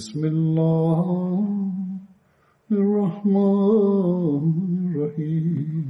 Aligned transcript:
بسم 0.00 0.22
الله 0.24 1.44
الرحمن 2.72 4.44
الرحيم. 4.88 5.84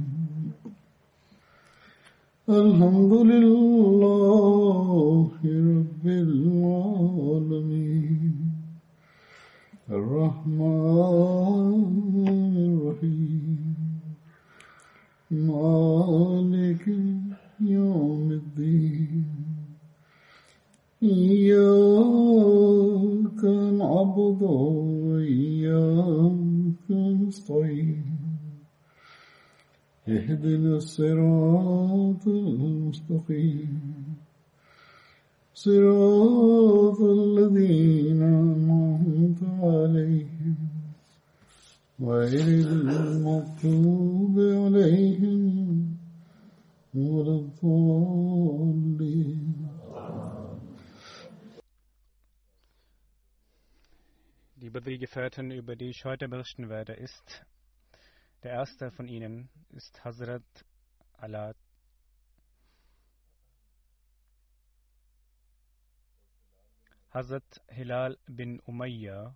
الحمد 2.49 3.13
لله 3.31 3.60
Liebe 54.61 54.79
Gefährten, 54.99 55.49
über 55.49 55.75
die 55.75 55.89
ich 55.89 56.05
heute 56.05 56.29
berichten 56.29 56.69
werde, 56.69 56.93
ist 56.93 57.43
der 58.43 58.51
erste 58.51 58.91
von 58.91 59.07
ihnen 59.07 59.49
ist 59.69 60.05
Hazrat 60.05 60.43
Allah 61.17 61.55
Hazrat 67.09 67.63
Hilal 67.69 68.19
bin 68.27 68.59
Umayya 68.59 69.35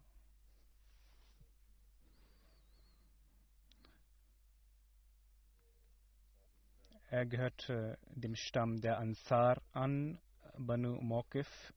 Er 7.10 7.26
gehörte 7.26 7.98
dem 8.10 8.36
Stamm 8.36 8.80
der 8.80 9.00
Ansar 9.00 9.60
an, 9.72 10.20
Banu 10.56 11.02
Mokif. 11.02 11.74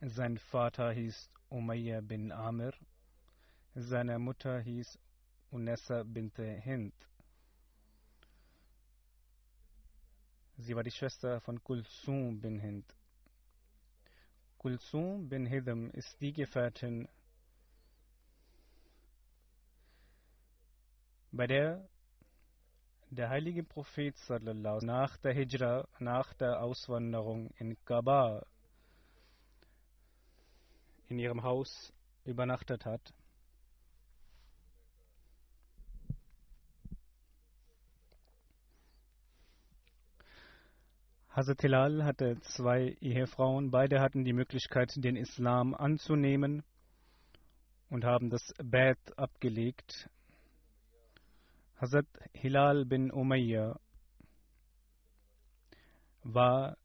Sein 0.00 0.38
Vater 0.38 0.92
hieß 0.92 1.28
Umayya 1.50 2.00
bin 2.00 2.30
Amir. 2.30 2.72
Seine 3.74 4.20
Mutter 4.20 4.60
hieß 4.60 4.96
Unessa 5.50 6.04
bint 6.04 6.36
Hind. 6.36 6.94
Sie 10.56 10.76
war 10.76 10.84
die 10.84 10.92
Schwester 10.92 11.40
von 11.40 11.62
Kulsum 11.64 12.40
bin 12.40 12.60
Hind. 12.60 12.84
Kulsum 14.58 15.28
bin 15.28 15.46
Hidam 15.46 15.90
ist 15.90 16.20
die 16.20 16.32
Gefährtin, 16.32 17.08
bei 21.32 21.46
der 21.48 21.88
der 23.10 23.30
heilige 23.30 23.64
Prophet 23.64 24.14
nach 24.28 25.16
der 25.18 25.32
Hijra, 25.32 25.88
nach 25.98 26.34
der 26.34 26.62
Auswanderung 26.62 27.50
in 27.56 27.76
Kaaba 27.84 28.44
in 31.08 31.18
ihrem 31.18 31.42
Haus 31.42 31.92
übernachtet 32.24 32.84
hat. 32.84 33.14
Hazrat 41.30 41.60
Hilal 41.60 42.04
hatte 42.04 42.40
zwei 42.40 42.96
Ehefrauen, 43.00 43.70
beide 43.70 44.00
hatten 44.00 44.24
die 44.24 44.32
Möglichkeit, 44.32 44.92
den 44.96 45.16
Islam 45.16 45.72
anzunehmen 45.74 46.64
und 47.90 48.04
haben 48.04 48.28
das 48.28 48.42
Bad 48.62 48.98
abgelegt. 49.16 50.10
Hazrat 51.80 52.06
Hilal 52.32 52.84
bin 52.84 53.12
Umayya 53.12 53.78
war 56.24 56.76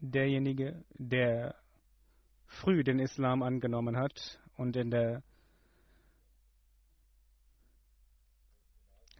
derjenige, 0.00 0.84
der 0.98 1.54
früh 2.56 2.82
den 2.82 2.98
Islam 2.98 3.42
angenommen 3.42 3.96
hat 3.96 4.40
und 4.56 4.76
in 4.76 4.90
der 4.90 5.22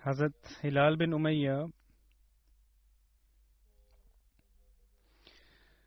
Hazrat 0.00 0.34
Hilal 0.60 0.97
bin 0.97 1.12
Umayya 1.12 1.69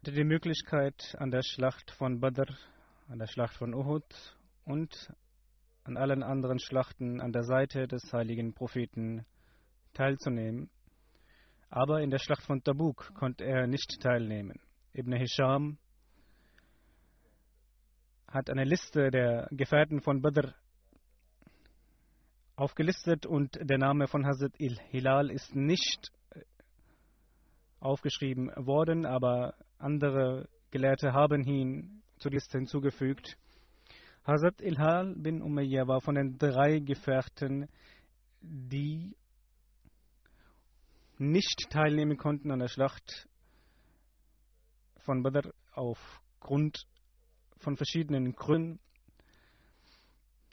hatte 0.10 0.12
die 0.14 0.24
Möglichkeit 0.24 1.16
an 1.20 1.30
der 1.30 1.44
Schlacht 1.44 1.92
von 1.92 2.20
Badr, 2.20 2.52
an 3.10 3.20
der 3.20 3.28
Schlacht 3.28 3.56
von 3.58 3.74
Uhud 3.74 4.04
und 4.66 5.14
an 5.84 5.98
allen 5.98 6.24
anderen 6.24 6.58
Schlachten 6.60 7.22
an 7.22 7.32
der 7.32 7.44
Seite 7.44 7.88
des 7.88 8.02
heiligen 8.14 8.54
Propheten 8.54 9.26
teilzunehmen. 9.94 10.70
Aber 11.70 12.02
in 12.02 12.10
der 12.10 12.20
Schlacht 12.20 12.44
von 12.44 12.64
Tabuk 12.64 13.14
konnte 13.14 13.44
er 13.44 13.68
nicht 13.68 14.00
teilnehmen. 14.02 14.60
Ibn 14.94 15.14
Hisham 15.14 15.78
hat 18.32 18.50
eine 18.50 18.64
Liste 18.64 19.10
der 19.10 19.48
Gefährten 19.52 20.02
von 20.02 20.22
Badr 20.22 20.54
aufgelistet 22.56 23.26
und 23.26 23.58
der 23.62 23.78
Name 23.78 24.08
von 24.08 24.26
Hazrat 24.26 24.56
Hilal 24.58 25.32
ist 25.32 25.56
nicht 25.56 26.12
aufgeschrieben 27.80 28.52
worden, 28.56 29.06
aber 29.06 29.56
andere 29.78 30.48
Gelehrte 30.70 31.14
haben 31.14 31.44
ihn 31.44 32.04
zur 32.18 32.32
Liste 32.32 32.58
hinzugefügt. 32.58 33.38
Hazrat 34.26 34.62
Ilhal 34.62 35.16
bin 35.16 35.42
Umayyah 35.42 35.88
war 35.88 36.02
von 36.02 36.16
den 36.16 36.38
drei 36.38 36.80
Gefährten, 36.80 37.68
die 38.42 39.16
nicht 41.18 41.68
teilnehmen 41.70 42.18
konnten 42.18 42.52
an 42.52 42.60
der 42.60 42.68
Schlacht 42.68 43.28
von 45.00 45.24
Badr 45.24 45.52
aufgrund 45.72 46.86
von 47.60 47.78
verschiedenen 47.78 48.34
Gründen. 48.34 48.80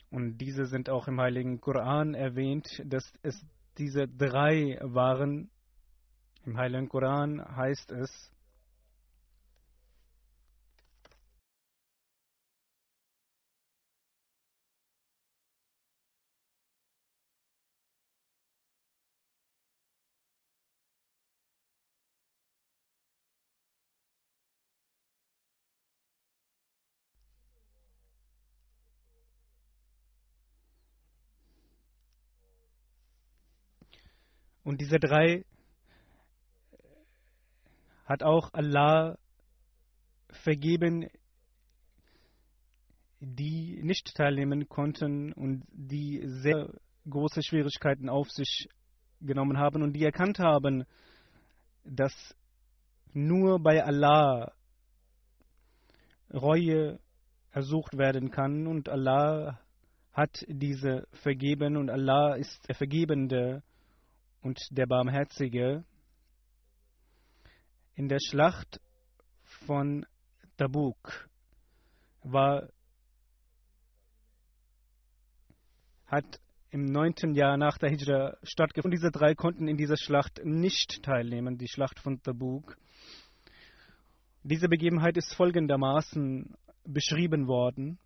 Und 0.09 0.37
diese 0.37 0.65
sind 0.65 0.89
auch 0.89 1.07
im 1.07 1.19
Heiligen 1.19 1.59
Koran 1.59 2.13
erwähnt, 2.13 2.81
dass 2.85 3.03
es 3.23 3.45
diese 3.77 4.07
drei 4.07 4.79
waren. 4.81 5.49
Im 6.45 6.57
Heiligen 6.57 6.87
Koran 6.87 7.43
heißt 7.55 7.91
es, 7.91 8.31
Und 34.67 34.81
diese 34.81 34.99
drei 34.99 35.45
hat 38.03 38.21
auch 38.21 38.53
Allah 38.53 39.17
vergeben, 40.29 41.07
die 43.21 43.79
nicht 43.81 44.13
teilnehmen 44.13 44.67
konnten 44.67 45.31
und 45.31 45.63
die 45.71 46.21
sehr 46.25 46.69
große 47.09 47.43
Schwierigkeiten 47.43 48.09
auf 48.09 48.29
sich 48.29 48.67
genommen 49.21 49.57
haben 49.57 49.83
und 49.83 49.93
die 49.93 50.03
erkannt 50.03 50.37
haben, 50.39 50.83
dass 51.85 52.35
nur 53.13 53.63
bei 53.63 53.81
Allah 53.81 54.51
Reue 56.33 56.99
ersucht 57.51 57.97
werden 57.97 58.31
kann 58.31 58.67
und 58.67 58.89
Allah 58.89 59.61
hat 60.11 60.43
diese 60.49 61.07
vergeben 61.13 61.77
und 61.77 61.89
Allah 61.89 62.35
ist 62.35 62.67
der 62.67 62.75
Vergebende 62.75 63.63
und 64.47 64.65
der 64.71 64.85
Barmherzige. 64.85 65.83
In 67.95 68.07
der 68.07 68.19
Schlacht 68.25 68.79
von 69.65 70.05
Tabuk 70.55 71.29
war, 72.23 72.69
hat 76.05 76.39
im 76.69 76.85
neunten 76.85 77.33
Jahr 77.33 77.57
nach 77.57 77.77
der 77.77 77.89
Hijra 77.89 78.37
stattgefunden. 78.43 78.97
Diese 78.97 79.11
drei 79.11 79.35
konnten 79.35 79.67
in 79.67 79.75
dieser 79.75 79.97
Schlacht 79.97 80.39
nicht 80.45 81.03
teilnehmen, 81.03 81.57
die 81.57 81.67
Schlacht 81.67 81.99
von 81.99 82.21
Tabuk. 82.21 82.77
Diese 84.43 84.69
Begebenheit 84.69 85.17
ist 85.17 85.35
folgendermaßen 85.35 86.55
beschrieben 86.85 87.47
worden. 87.47 87.99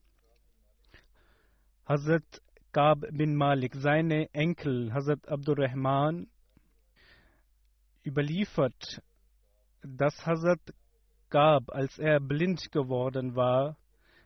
Hazrat 1.85 2.41
Kab 2.71 3.01
bin 3.11 3.35
Malik, 3.35 3.75
seine 3.75 4.33
Enkel 4.33 4.93
Hazrat 4.93 5.27
Abdurrahman, 5.27 6.27
überliefert, 8.05 9.01
dass 9.81 10.25
Hazrat 10.25 10.59
Kab, 11.29 11.69
als 11.69 11.97
er 11.99 12.19
blind 12.19 12.71
geworden 12.71 13.35
war, 13.35 13.77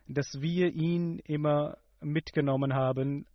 dass 0.06 0.26
wir 0.40 0.72
ihn 0.72 1.18
immer 1.20 1.78
mitgenommen 2.00 2.74
haben. 2.74 3.26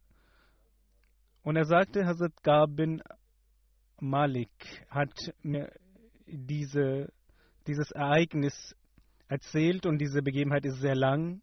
Und 1.43 1.57
er 1.57 1.65
sagte, 1.65 2.05
Hazrat 2.05 2.41
Kab 2.43 2.75
bin 2.75 3.01
Malik 3.99 4.85
hat 4.89 5.13
mir 5.43 5.71
diese, 6.25 7.11
dieses 7.67 7.91
Ereignis 7.91 8.75
erzählt 9.27 9.85
und 9.85 9.99
diese 9.99 10.21
Begebenheit 10.21 10.65
ist 10.65 10.79
sehr 10.79 10.95
lang. 10.95 11.41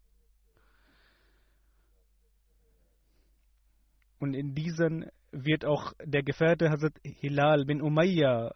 Und 4.19 4.33
in 4.33 4.53
diesen 4.53 5.09
wird 5.31 5.65
auch 5.65 5.93
der 6.03 6.23
Gefährte 6.23 6.69
Hazrat 6.69 6.93
Hilal 7.03 7.65
bin 7.65 7.81
Umayyah, 7.81 8.53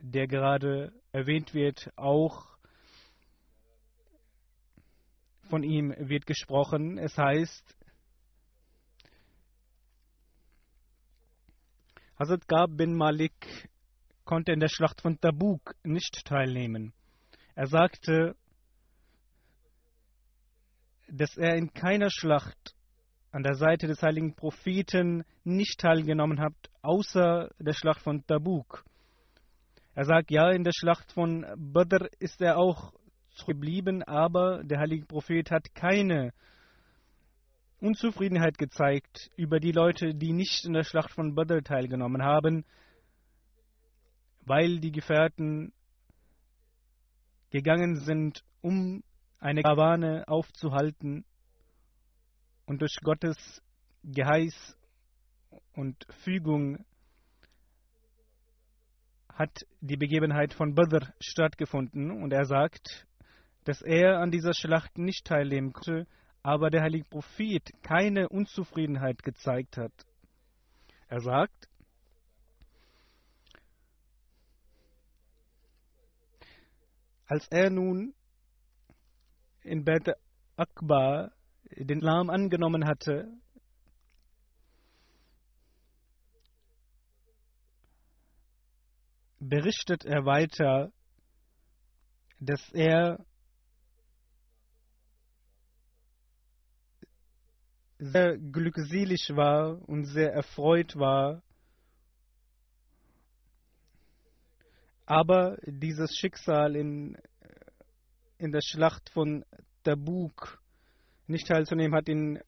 der 0.00 0.26
gerade 0.26 0.92
erwähnt 1.12 1.54
wird, 1.54 1.90
auch 1.96 2.56
von 5.48 5.62
ihm 5.62 5.94
wird 5.96 6.26
gesprochen. 6.26 6.98
Es 6.98 7.16
heißt, 7.16 7.76
Hazrat 12.18 12.48
Gab 12.48 12.76
bin 12.76 12.94
Malik 12.94 13.68
konnte 14.24 14.52
in 14.52 14.60
der 14.60 14.68
Schlacht 14.68 15.00
von 15.00 15.20
Tabuk 15.20 15.76
nicht 15.84 16.24
teilnehmen. 16.24 16.92
Er 17.54 17.68
sagte, 17.68 18.34
dass 21.08 21.36
er 21.36 21.56
in 21.56 21.72
keiner 21.72 22.10
Schlacht 22.10 22.75
an 23.36 23.42
der 23.42 23.54
Seite 23.54 23.86
des 23.86 24.02
heiligen 24.02 24.34
Propheten 24.34 25.22
nicht 25.44 25.78
teilgenommen 25.78 26.40
hat, 26.40 26.54
außer 26.80 27.50
der 27.58 27.74
Schlacht 27.74 28.00
von 28.00 28.26
Tabuk. 28.26 28.82
Er 29.94 30.06
sagt, 30.06 30.30
ja, 30.30 30.50
in 30.52 30.64
der 30.64 30.72
Schlacht 30.72 31.12
von 31.12 31.44
Badr 31.58 32.08
ist 32.18 32.40
er 32.40 32.56
auch 32.56 32.94
geblieben, 33.46 34.02
aber 34.02 34.64
der 34.64 34.78
heilige 34.78 35.04
Prophet 35.04 35.50
hat 35.50 35.74
keine 35.74 36.32
Unzufriedenheit 37.78 38.56
gezeigt 38.56 39.30
über 39.36 39.60
die 39.60 39.72
Leute, 39.72 40.14
die 40.14 40.32
nicht 40.32 40.64
in 40.64 40.72
der 40.72 40.84
Schlacht 40.84 41.10
von 41.10 41.34
Badr 41.34 41.60
teilgenommen 41.62 42.22
haben, 42.22 42.64
weil 44.46 44.80
die 44.80 44.92
Gefährten 44.92 45.74
gegangen 47.50 47.96
sind, 47.96 48.42
um 48.62 49.02
eine 49.40 49.60
Karawane 49.60 50.26
aufzuhalten 50.26 51.26
und 52.66 52.80
durch 52.82 52.96
Gottes 53.02 53.62
Geheiß 54.04 54.76
und 55.74 55.96
Fügung 56.24 56.84
hat 59.32 59.66
die 59.80 59.96
Begebenheit 59.96 60.54
von 60.54 60.74
Badr 60.74 61.12
stattgefunden 61.20 62.10
und 62.10 62.32
er 62.32 62.44
sagt, 62.44 63.06
dass 63.64 63.82
er 63.82 64.18
an 64.20 64.30
dieser 64.30 64.54
Schlacht 64.54 64.98
nicht 64.98 65.26
teilnehmen 65.26 65.72
konnte, 65.72 66.06
aber 66.42 66.70
der 66.70 66.82
heilige 66.82 67.08
Prophet 67.08 67.70
keine 67.82 68.28
Unzufriedenheit 68.28 69.22
gezeigt 69.22 69.76
hat. 69.76 69.92
Er 71.08 71.20
sagt, 71.20 71.68
als 77.26 77.46
er 77.48 77.70
nun 77.70 78.14
in 79.62 79.84
Bet 79.84 80.16
Akbar 80.56 81.32
den 81.70 81.98
Islam 81.98 82.30
angenommen 82.30 82.86
hatte, 82.86 83.32
berichtet 89.38 90.04
er 90.04 90.24
weiter, 90.24 90.92
dass 92.38 92.68
er 92.72 93.24
sehr 97.98 98.36
glückselig 98.38 99.30
war 99.34 99.80
und 99.88 100.04
sehr 100.04 100.32
erfreut 100.32 100.96
war. 100.96 101.42
Aber 105.06 105.56
dieses 105.64 106.16
Schicksal 106.16 106.76
in, 106.76 107.16
in 108.38 108.52
der 108.52 108.60
Schlacht 108.60 109.08
von 109.10 109.44
Tabuk 109.84 110.60
nicht 111.26 111.48
teilzunehmen, 111.48 111.96
hat 111.96 112.08
ihn 112.08 112.40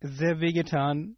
sehr 0.00 0.40
wehgetan. 0.40 1.16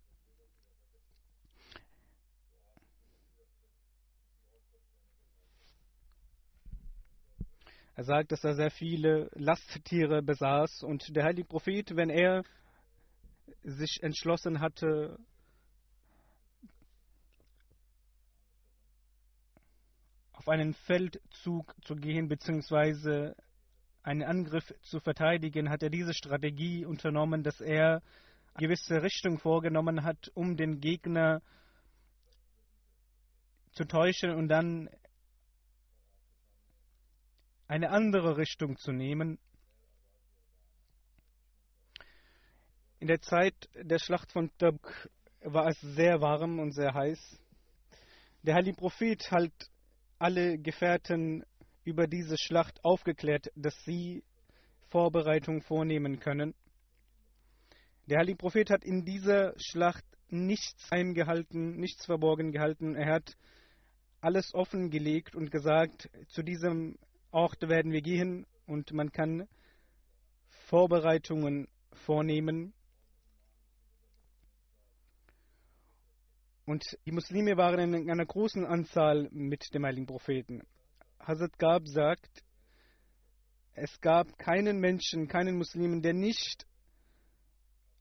Er 7.95 8.05
sagt, 8.05 8.33
dass 8.33 8.43
er 8.43 8.55
sehr 8.55 8.71
viele 8.71 9.31
Lasttiere 9.35 10.23
besaß 10.23 10.83
und 10.83 11.15
der 11.15 11.25
heilige 11.25 11.47
Prophet, 11.47 11.95
wenn 11.95 12.11
er 12.11 12.43
sich 13.63 14.03
entschlossen 14.03 14.61
hatte, 14.61 15.19
auf 20.43 20.49
einen 20.49 20.75
Feldzug 20.75 21.73
zu 21.85 21.95
gehen 21.95 22.27
bzw. 22.27 23.33
einen 24.03 24.25
Angriff 24.25 24.75
zu 24.83 24.99
verteidigen, 24.99 25.71
hat 25.71 25.85
er 25.85 25.91
diese 25.91 26.15
Strategie 26.15 26.85
unternommen, 26.85 27.45
dass 27.45 27.61
er 27.61 28.03
eine 28.55 28.67
gewisse 28.67 29.03
Richtung 29.05 29.39
vorgenommen 29.39 30.03
hat, 30.03 30.33
um 30.35 30.57
den 30.57 30.81
Gegner 30.81 31.43
zu 33.71 33.85
täuschen 33.85 34.31
und 34.31 34.49
dann 34.49 34.91
eine 37.69 37.91
andere 37.91 38.37
Richtung 38.37 38.77
zu 38.79 38.91
nehmen. 38.91 39.39
In 42.99 43.07
der 43.07 43.21
Zeit 43.21 43.55
der 43.75 44.01
Schlacht 44.01 44.33
von 44.33 44.51
Tabuk 44.59 45.09
war 45.43 45.69
es 45.69 45.81
sehr 45.81 46.21
warm 46.21 46.59
und 46.59 46.73
sehr 46.73 46.93
heiß. 46.95 47.39
Der 48.43 48.57
heilige 48.57 48.77
Prophet 48.77 49.31
hat 49.31 49.53
alle 50.23 50.57
Gefährten 50.57 51.45
über 51.83 52.07
diese 52.07 52.39
Schlacht 52.39 52.85
aufgeklärt, 52.85 53.51
dass 53.57 53.75
sie 53.85 54.23
Vorbereitungen 54.89 55.63
vornehmen 55.63 56.21
können. 56.21 56.55
Der 58.07 58.19
heilige 58.19 58.37
Prophet 58.37 58.71
hat 58.71 58.85
in 58.85 59.05
dieser 59.05 59.53
Schlacht 59.59 60.05
nichts 60.29 60.89
heimgehalten, 60.93 61.77
nichts 61.77 62.07
verborgen 62.07 62.53
gehalten. 62.53 62.95
Er 62.95 63.15
hat 63.15 63.37
alles 64.21 64.55
offengelegt 64.55 65.35
und 65.35 65.51
gesagt, 65.51 66.09
zu 66.29 66.45
diesem 66.45 66.99
Ort 67.33 67.69
werden 67.69 67.91
wir 67.91 68.03
gehen 68.03 68.47
und 68.67 68.93
man 68.93 69.11
kann 69.11 69.49
Vorbereitungen 70.69 71.67
vornehmen. 71.95 72.75
Und 76.65 76.85
die 77.07 77.13
Muslime 77.13 77.57
waren 77.57 77.93
in 77.95 78.11
einer 78.11 78.27
großen 78.27 78.65
Anzahl 78.65 79.29
mit 79.33 79.75
dem 79.75 79.85
heiligen 79.85 80.07
Propheten. 80.07 80.63
Hazrat 81.19 81.59
Gab 81.59 81.89
sagt, 81.89 82.45
es 83.75 84.01
gab 84.01 84.39
keinen 84.39 84.79
Menschen, 84.79 85.29
keinen 85.29 85.57
Muslimen, 85.57 86.03
der 86.03 86.13
nicht 86.13 86.67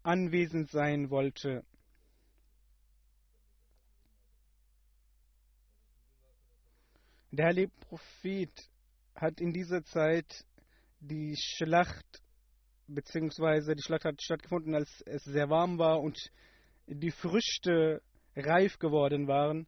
anwesend 0.04 0.70
sein 0.70 1.10
wollte. 1.10 1.64
Der 7.32 7.48
heilige 7.48 7.70
Prophet 7.80 8.52
hat 9.16 9.40
in 9.40 9.54
dieser 9.54 9.84
Zeit 9.86 10.46
die 11.00 11.36
Schlacht, 11.38 12.22
beziehungsweise 12.88 13.74
die 13.74 13.82
Schlacht 13.82 14.04
hat 14.06 14.22
stattgefunden, 14.22 14.76
als 14.76 15.02
es 15.06 15.24
sehr 15.24 15.50
warm 15.50 15.78
war 15.80 16.02
und 16.02 16.20
die 16.88 17.12
Früchte 17.12 18.02
reif 18.36 18.80
geworden 18.80 19.28
waren, 19.28 19.68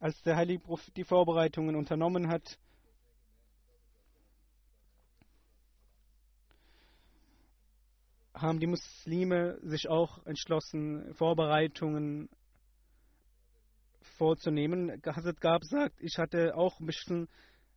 als 0.00 0.20
der 0.22 0.36
heilige 0.36 0.60
Prophet 0.60 0.96
die 0.96 1.04
Vorbereitungen 1.04 1.76
unternommen 1.76 2.28
hat. 2.28 2.58
haben 8.40 8.60
die 8.60 8.68
Muslime 8.68 9.58
sich 9.62 9.88
auch 9.88 10.24
entschlossen, 10.24 11.12
Vorbereitungen 11.14 12.28
vorzunehmen. 14.16 15.02
Hazrat 15.04 15.40
Gab 15.40 15.64
sagt, 15.64 16.00
ich 16.00 16.18
hatte 16.18 16.56
auch 16.56 16.78
ein 16.80 16.86
bisschen 16.86 17.28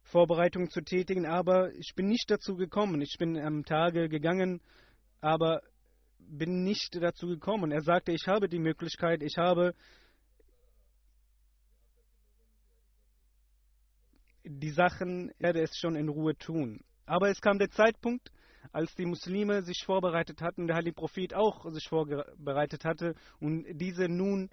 Vorbereitungen 0.03 0.70
zu 0.70 0.81
tätigen, 0.81 1.25
aber 1.25 1.74
ich 1.74 1.93
bin 1.96 2.08
nicht 2.08 2.29
dazu 2.29 2.55
gekommen. 2.55 3.01
Ich 3.01 3.15
bin 3.17 3.38
am 3.38 3.63
Tage 3.63 4.10
gegangen, 4.10 4.62
aber 5.20 5.62
bin 6.29 6.63
nicht 6.63 6.95
dazu 7.01 7.27
gekommen. 7.27 7.71
Er 7.71 7.81
sagte, 7.81 8.11
ich 8.11 8.27
habe 8.27 8.47
die 8.47 8.59
Möglichkeit, 8.59 9.21
ich 9.23 9.37
habe 9.37 9.73
die 14.43 14.71
Sachen, 14.71 15.31
werde 15.39 15.61
es 15.61 15.77
schon 15.77 15.95
in 15.95 16.09
Ruhe 16.09 16.35
tun. 16.35 16.81
Aber 17.05 17.29
es 17.29 17.41
kam 17.41 17.59
der 17.59 17.69
Zeitpunkt, 17.69 18.31
als 18.71 18.93
die 18.95 19.05
Muslime 19.05 19.63
sich 19.63 19.83
vorbereitet 19.85 20.41
hatten, 20.41 20.67
der 20.67 20.75
Heilige 20.75 20.95
Prophet 20.95 21.33
auch 21.33 21.69
sich 21.71 21.87
vorbereitet 21.87 22.85
hatte 22.85 23.15
und 23.39 23.65
diese 23.73 24.07
nun 24.07 24.49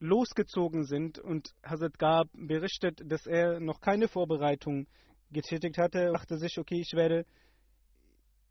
losgezogen 0.00 0.84
sind 0.84 1.18
und 1.18 1.54
Hazrat 1.62 1.98
Gab 1.98 2.28
berichtet, 2.34 3.00
dass 3.04 3.26
er 3.26 3.60
noch 3.60 3.80
keine 3.80 4.08
Vorbereitung 4.08 4.86
getätigt 5.30 5.78
hatte, 5.78 6.12
dachte 6.12 6.36
sich, 6.36 6.58
okay, 6.58 6.80
ich 6.80 6.92
werde 6.94 7.24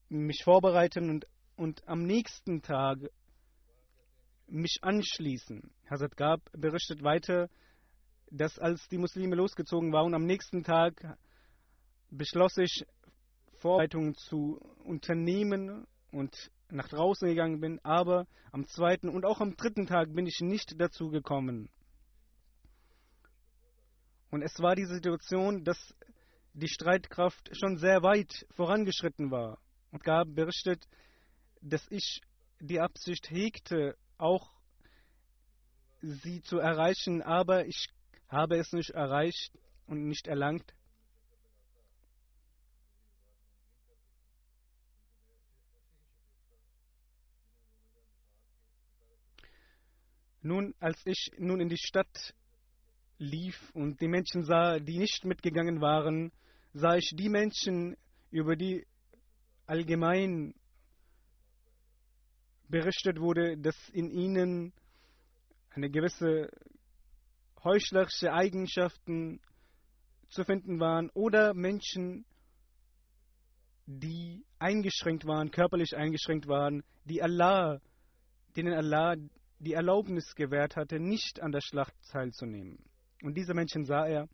mich 0.09 0.43
vorbereiten 0.43 1.09
und, 1.09 1.25
und 1.55 1.88
am 1.88 2.03
nächsten 2.03 2.62
Tag 2.62 3.00
mich 4.48 4.79
anschließen. 4.81 5.72
Hazrat 5.89 6.17
Gab 6.17 6.41
berichtet 6.53 7.03
weiter, 7.03 7.50
dass 8.29 8.57
als 8.60 8.88
die 8.89 8.98
Muslime 8.98 9.36
losgezogen 9.36 9.91
waren, 9.93 10.13
am 10.13 10.25
nächsten 10.25 10.63
Tag 10.63 11.17
beschloss 12.10 12.57
ich, 12.57 12.86
Vorbereitungen 13.60 14.15
zu 14.15 14.60
unternehmen 14.83 15.88
und 16.12 16.51
nach 16.69 16.89
draußen 16.89 17.27
gegangen 17.27 17.62
bin, 17.62 17.79
aber 17.83 18.27
am 18.51 18.67
zweiten 18.67 19.07
und 19.07 19.25
auch 19.25 19.39
am 19.39 19.55
dritten 19.55 19.86
Tag 19.86 20.13
bin 20.13 20.25
ich 20.25 20.39
nicht 20.41 20.79
dazu 20.79 21.10
gekommen. 21.10 21.69
Und 24.31 24.41
es 24.41 24.60
war 24.60 24.75
die 24.75 24.86
Situation, 24.86 25.63
dass 25.63 25.77
die 26.53 26.67
Streitkraft 26.67 27.50
schon 27.55 27.77
sehr 27.77 28.01
weit 28.03 28.31
vorangeschritten 28.55 29.31
war. 29.31 29.60
Und 29.91 30.03
gab 30.03 30.33
berichtet, 30.33 30.88
dass 31.63 31.86
ich 31.89 32.22
die 32.60 32.79
Absicht 32.79 33.29
hegte, 33.29 33.98
auch 34.17 34.51
sie 36.01 36.41
zu 36.41 36.60
erreichen, 36.60 37.22
aber 37.22 37.65
ich 37.65 37.88
habe 38.27 38.58
es 38.58 38.72
nicht 38.74 38.89
erreicht 38.89 39.58
und 39.88 40.08
nicht 40.08 40.27
erlangt. 40.27 40.74
Nun, 50.41 50.75
als 50.79 51.01
ich 51.05 51.32
nun 51.38 51.62
in 51.62 51.70
die 51.70 51.77
Stadt 51.77 52.34
lief 53.17 53.72
und 53.74 54.01
die 54.01 54.10
Menschen 54.10 54.43
sah, 54.43 54.77
die 54.79 54.98
nicht 54.98 55.24
mitgegangen 55.24 55.79
waren, 55.79 56.34
sah 56.74 56.98
ich 56.98 57.13
die 57.15 57.29
Menschen, 57.29 57.96
über 58.29 58.58
die 58.58 58.86
allgemein 59.67 60.53
berichtet 62.70 63.20
wurde, 63.20 63.58
dass 63.58 63.75
in 63.89 64.10
ihnen 64.10 64.74
eine 65.72 65.89
gewisse 65.89 66.50
heuchlerische 67.63 68.32
Eigenschaften 68.32 69.39
zu 70.29 70.43
finden 70.43 70.79
waren 70.79 71.10
oder 71.12 71.53
Menschen, 71.53 72.25
die 73.86 74.46
eingeschränkt 74.60 75.25
waren, 75.25 75.51
körperlich 75.51 75.96
eingeschränkt 75.96 76.48
waren, 76.48 76.84
die 77.05 77.22
Allah, 77.22 77.79
denen 78.55 78.74
Allah 78.74 79.15
die 79.60 79.74
Erlaubnis 79.74 80.36
gewährt 80.36 80.75
hatte, 80.75 81.00
nicht 81.00 81.41
an 81.41 81.51
der 81.51 81.62
Schlacht 81.62 81.93
teilzunehmen. 82.12 82.79
Und 83.22 83.36
diese 83.36 83.53
Menschen 83.53 83.86
sah 83.86 84.05
er 84.05 84.27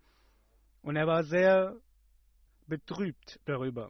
und 0.82 0.96
er 0.96 1.06
war 1.06 1.24
sehr 1.24 1.76
betrübt 2.68 3.40
darüber. 3.46 3.90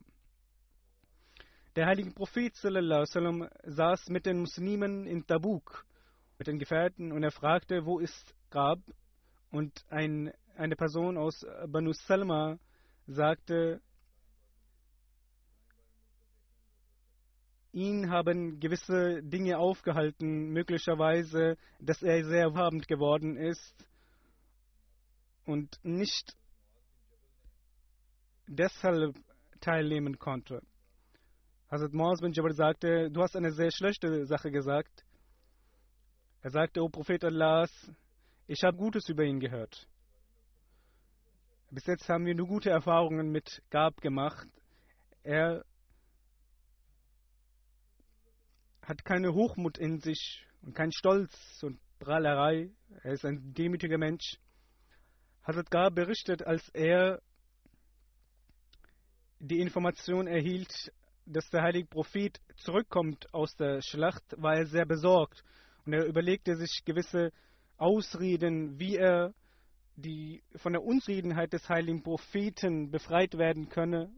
Der 1.80 1.88
heilige 1.88 2.12
Prophet 2.12 2.54
sallam, 2.58 3.48
saß 3.64 4.10
mit 4.10 4.26
den 4.26 4.42
Muslimen 4.42 5.08
in 5.08 5.26
Tabuk, 5.26 5.86
mit 6.38 6.48
den 6.48 6.60
Gefährten, 6.60 7.14
und 7.14 7.24
er 7.24 7.32
fragte, 7.32 7.86
wo 7.86 8.00
ist 8.00 8.36
Gab? 8.50 8.80
Und 9.50 9.86
ein, 9.88 10.34
eine 10.58 10.76
Person 10.76 11.18
aus 11.18 11.46
Banu 11.70 11.94
Salma 11.94 12.60
sagte, 13.08 13.80
ihn 17.72 18.10
haben 18.12 18.60
gewisse 18.60 19.24
Dinge 19.24 19.58
aufgehalten, 19.58 20.50
möglicherweise, 20.50 21.56
dass 21.80 22.04
er 22.04 22.26
sehr 22.26 22.52
wohlhabend 22.52 22.90
geworden 22.90 23.38
ist 23.38 23.88
und 25.46 25.80
nicht 25.84 26.36
deshalb 28.48 29.16
teilnehmen 29.62 30.20
konnte. 30.20 30.62
Hazrat 31.72 31.94
Maus 31.94 32.20
bin 32.20 32.32
Jabal 32.32 32.56
sagte, 32.56 33.12
du 33.12 33.22
hast 33.22 33.36
eine 33.36 33.52
sehr 33.52 33.70
schlechte 33.72 34.26
Sache 34.26 34.50
gesagt. 34.50 35.06
Er 36.42 36.50
sagte, 36.50 36.82
O 36.82 36.90
Prophet 36.90 37.24
Allahs, 37.24 37.70
ich 38.48 38.64
habe 38.64 38.76
Gutes 38.76 39.08
über 39.08 39.24
ihn 39.24 39.40
gehört. 39.40 39.88
Bis 41.70 41.86
jetzt 41.86 42.10
haben 42.10 42.26
wir 42.26 42.34
nur 42.34 42.48
gute 42.48 42.72
Erfahrungen 42.72 43.30
mit 43.30 43.62
Gab 43.70 44.02
gemacht. 44.02 44.48
Er 45.22 45.64
hat 48.82 49.06
keine 49.06 49.32
Hochmut 49.36 49.78
in 49.78 50.00
sich 50.00 50.48
und 50.64 50.74
keinen 50.74 50.92
Stolz 50.92 51.32
und 51.62 51.80
Prahlerei. 52.00 52.72
Er 53.04 53.12
ist 53.12 53.26
ein 53.26 53.54
demütiger 53.54 54.00
Mensch. 54.00 54.40
Hazrat 55.44 55.70
Gar 55.70 55.92
berichtet, 55.92 56.42
als 56.42 56.68
er 56.70 57.22
die 59.38 59.60
Information 59.60 60.26
erhielt, 60.26 60.92
dass 61.30 61.50
der 61.50 61.62
heilige 61.62 61.88
Prophet 61.88 62.40
zurückkommt 62.58 63.32
aus 63.34 63.56
der 63.56 63.82
Schlacht, 63.82 64.24
war 64.38 64.56
er 64.56 64.66
sehr 64.66 64.86
besorgt 64.86 65.44
und 65.86 65.94
er 65.94 66.06
überlegte 66.06 66.56
sich 66.56 66.84
gewisse 66.86 67.32
Ausreden, 67.78 68.80
wie 68.80 68.96
er 68.98 69.34
die, 69.96 70.42
von 70.56 70.74
der 70.74 70.84
Unzufriedenheit 70.84 71.54
des 71.54 71.68
heiligen 71.70 72.02
Propheten 72.04 72.90
befreit 72.90 73.38
werden 73.38 73.70
könne. 73.70 74.12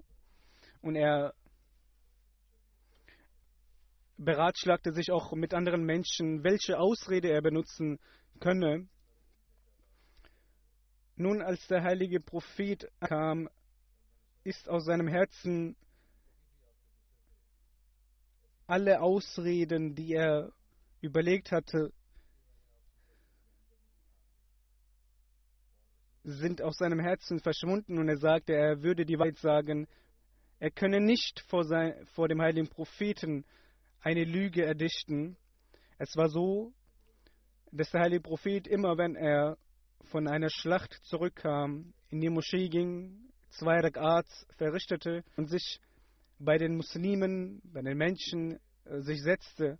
Und 0.81 0.95
er 0.95 1.33
beratschlagte 4.17 4.93
sich 4.93 5.11
auch 5.11 5.33
mit 5.33 5.53
anderen 5.53 5.83
Menschen, 5.83 6.43
welche 6.43 6.79
Ausrede 6.79 7.29
er 7.29 7.41
benutzen 7.41 7.99
könne. 8.39 8.87
Nun, 11.15 11.41
als 11.41 11.67
der 11.67 11.83
heilige 11.83 12.19
Prophet 12.19 12.89
kam, 13.01 13.49
ist 14.43 14.69
aus 14.69 14.85
seinem 14.85 15.07
Herzen 15.07 15.75
alle 18.71 19.01
Ausreden, 19.01 19.95
die 19.95 20.13
er 20.13 20.53
überlegt 21.01 21.51
hatte, 21.51 21.91
sind 26.23 26.61
aus 26.61 26.77
seinem 26.77 27.01
Herzen 27.01 27.41
verschwunden 27.41 27.97
und 27.97 28.07
er 28.07 28.15
sagte, 28.15 28.53
er 28.53 28.81
würde 28.81 29.05
die 29.05 29.19
Wahrheit 29.19 29.39
sagen, 29.39 29.87
er 30.59 30.71
könne 30.71 31.01
nicht 31.01 31.41
vor, 31.49 31.65
sein, 31.65 32.07
vor 32.13 32.29
dem 32.29 32.41
heiligen 32.41 32.69
Propheten 32.69 33.43
eine 33.99 34.23
Lüge 34.23 34.63
erdichten. 34.63 35.35
Es 35.97 36.15
war 36.15 36.29
so, 36.29 36.71
dass 37.73 37.91
der 37.91 38.03
heilige 38.03 38.21
Prophet 38.21 38.67
immer, 38.67 38.97
wenn 38.97 39.17
er 39.17 39.57
von 40.11 40.29
einer 40.29 40.49
Schlacht 40.49 40.93
zurückkam, 41.03 41.93
in 42.07 42.21
die 42.21 42.29
Moschee 42.29 42.69
ging, 42.69 43.33
zwei 43.49 43.79
Rak'ats 43.81 44.45
verrichtete 44.55 45.25
und 45.35 45.49
sich 45.49 45.81
bei 46.43 46.57
den 46.57 46.75
Muslimen, 46.75 47.61
bei 47.63 47.81
den 47.81 47.97
Menschen 47.97 48.59
äh, 48.85 49.01
sich 49.01 49.21
setzte. 49.21 49.77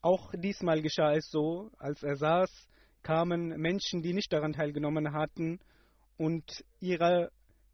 Auch 0.00 0.32
diesmal 0.34 0.82
geschah 0.82 1.14
es 1.14 1.30
so, 1.30 1.70
als 1.78 2.02
er 2.02 2.16
saß, 2.16 2.50
kamen 3.02 3.48
Menschen, 3.60 4.02
die 4.02 4.12
nicht 4.12 4.32
daran 4.32 4.52
teilgenommen 4.52 5.12
hatten 5.12 5.60
und 6.16 6.64
ihre 6.80 7.30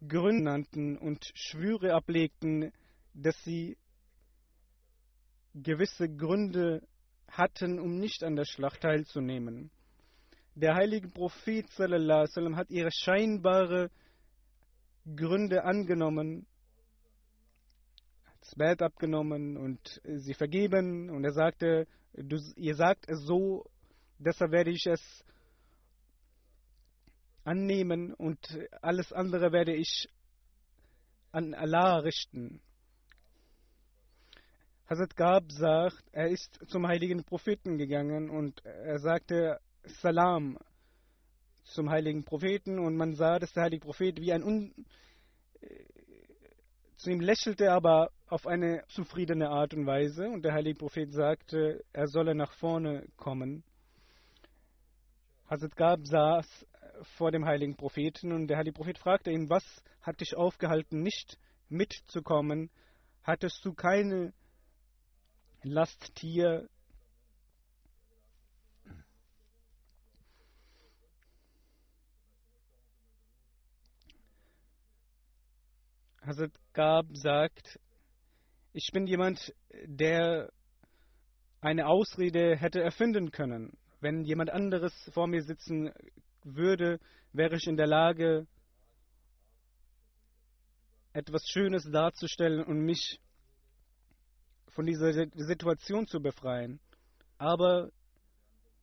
Gründe 0.06 0.44
nannten 0.44 0.98
und 0.98 1.30
Schwüre 1.34 1.94
ablegten, 1.94 2.72
dass 3.14 3.36
sie 3.44 3.76
gewisse 5.54 6.08
Gründe 6.08 6.82
hatten, 7.28 7.78
um 7.78 7.98
nicht 7.98 8.22
an 8.22 8.36
der 8.36 8.44
Schlacht 8.44 8.82
teilzunehmen. 8.82 9.70
Der 10.54 10.74
heilige 10.74 11.08
Prophet 11.08 11.68
sallam, 11.70 12.56
hat 12.56 12.70
ihre 12.70 12.90
scheinbare 12.92 13.90
Gründe 15.04 15.64
angenommen, 15.64 16.46
das 18.40 18.54
Bett 18.54 18.82
abgenommen 18.82 19.56
und 19.56 20.00
sie 20.04 20.34
vergeben. 20.34 21.10
Und 21.10 21.24
er 21.24 21.32
sagte, 21.32 21.86
du, 22.12 22.36
ihr 22.56 22.74
sagt 22.74 23.08
es 23.08 23.20
so, 23.24 23.64
deshalb 24.18 24.52
werde 24.52 24.70
ich 24.70 24.86
es 24.86 25.24
annehmen 27.44 28.14
und 28.14 28.38
alles 28.80 29.12
andere 29.12 29.52
werde 29.52 29.74
ich 29.74 30.08
an 31.32 31.54
Allah 31.54 31.98
richten. 31.98 32.60
Hazrat 34.88 35.16
Gab 35.16 35.50
sagt, 35.50 36.04
er 36.12 36.28
ist 36.28 36.58
zum 36.68 36.86
heiligen 36.86 37.24
Propheten 37.24 37.78
gegangen 37.78 38.30
und 38.30 38.64
er 38.64 38.98
sagte 38.98 39.58
Salam 40.02 40.58
zum 41.64 41.90
heiligen 41.90 42.24
Propheten 42.24 42.78
und 42.78 42.96
man 42.96 43.14
sah, 43.14 43.38
dass 43.38 43.52
der 43.52 43.64
heilige 43.64 43.84
Prophet 43.84 44.20
wie 44.20 44.32
ein 44.32 44.42
Un 44.42 44.74
äh, 45.60 45.84
zu 46.96 47.10
ihm 47.10 47.20
lächelte, 47.20 47.72
aber 47.72 48.10
auf 48.28 48.46
eine 48.46 48.84
zufriedene 48.88 49.48
Art 49.48 49.74
und 49.74 49.86
Weise 49.86 50.28
und 50.28 50.44
der 50.44 50.54
heilige 50.54 50.78
Prophet 50.78 51.12
sagte, 51.12 51.84
er 51.92 52.06
solle 52.06 52.34
nach 52.34 52.52
vorne 52.54 53.06
kommen. 53.16 53.64
Hazrat 55.48 55.76
Gab 55.76 56.06
saß 56.06 56.66
vor 57.16 57.30
dem 57.30 57.44
heiligen 57.44 57.76
Propheten 57.76 58.32
und 58.32 58.46
der 58.48 58.56
heilige 58.56 58.74
Prophet 58.74 58.98
fragte 58.98 59.30
ihn, 59.30 59.50
was 59.50 59.64
hat 60.00 60.20
dich 60.20 60.36
aufgehalten, 60.36 61.02
nicht 61.02 61.38
mitzukommen? 61.68 62.70
Hattest 63.22 63.64
du 63.64 63.74
keine 63.74 64.32
Lasttier? 65.62 66.68
Hazrat 76.26 76.52
Gab 76.72 77.06
sagt, 77.12 77.78
ich 78.72 78.90
bin 78.92 79.06
jemand, 79.06 79.54
der 79.84 80.50
eine 81.60 81.86
Ausrede 81.86 82.56
hätte 82.56 82.82
erfinden 82.82 83.30
können. 83.30 83.76
Wenn 84.00 84.24
jemand 84.24 84.50
anderes 84.50 84.92
vor 85.12 85.26
mir 85.26 85.42
sitzen 85.42 85.92
würde, 86.42 86.98
wäre 87.32 87.56
ich 87.56 87.66
in 87.66 87.76
der 87.76 87.86
Lage, 87.86 88.46
etwas 91.12 91.42
Schönes 91.46 91.84
darzustellen 91.90 92.64
und 92.64 92.80
mich 92.80 93.20
von 94.68 94.86
dieser 94.86 95.12
Situation 95.34 96.06
zu 96.06 96.20
befreien. 96.20 96.80
Aber 97.36 97.90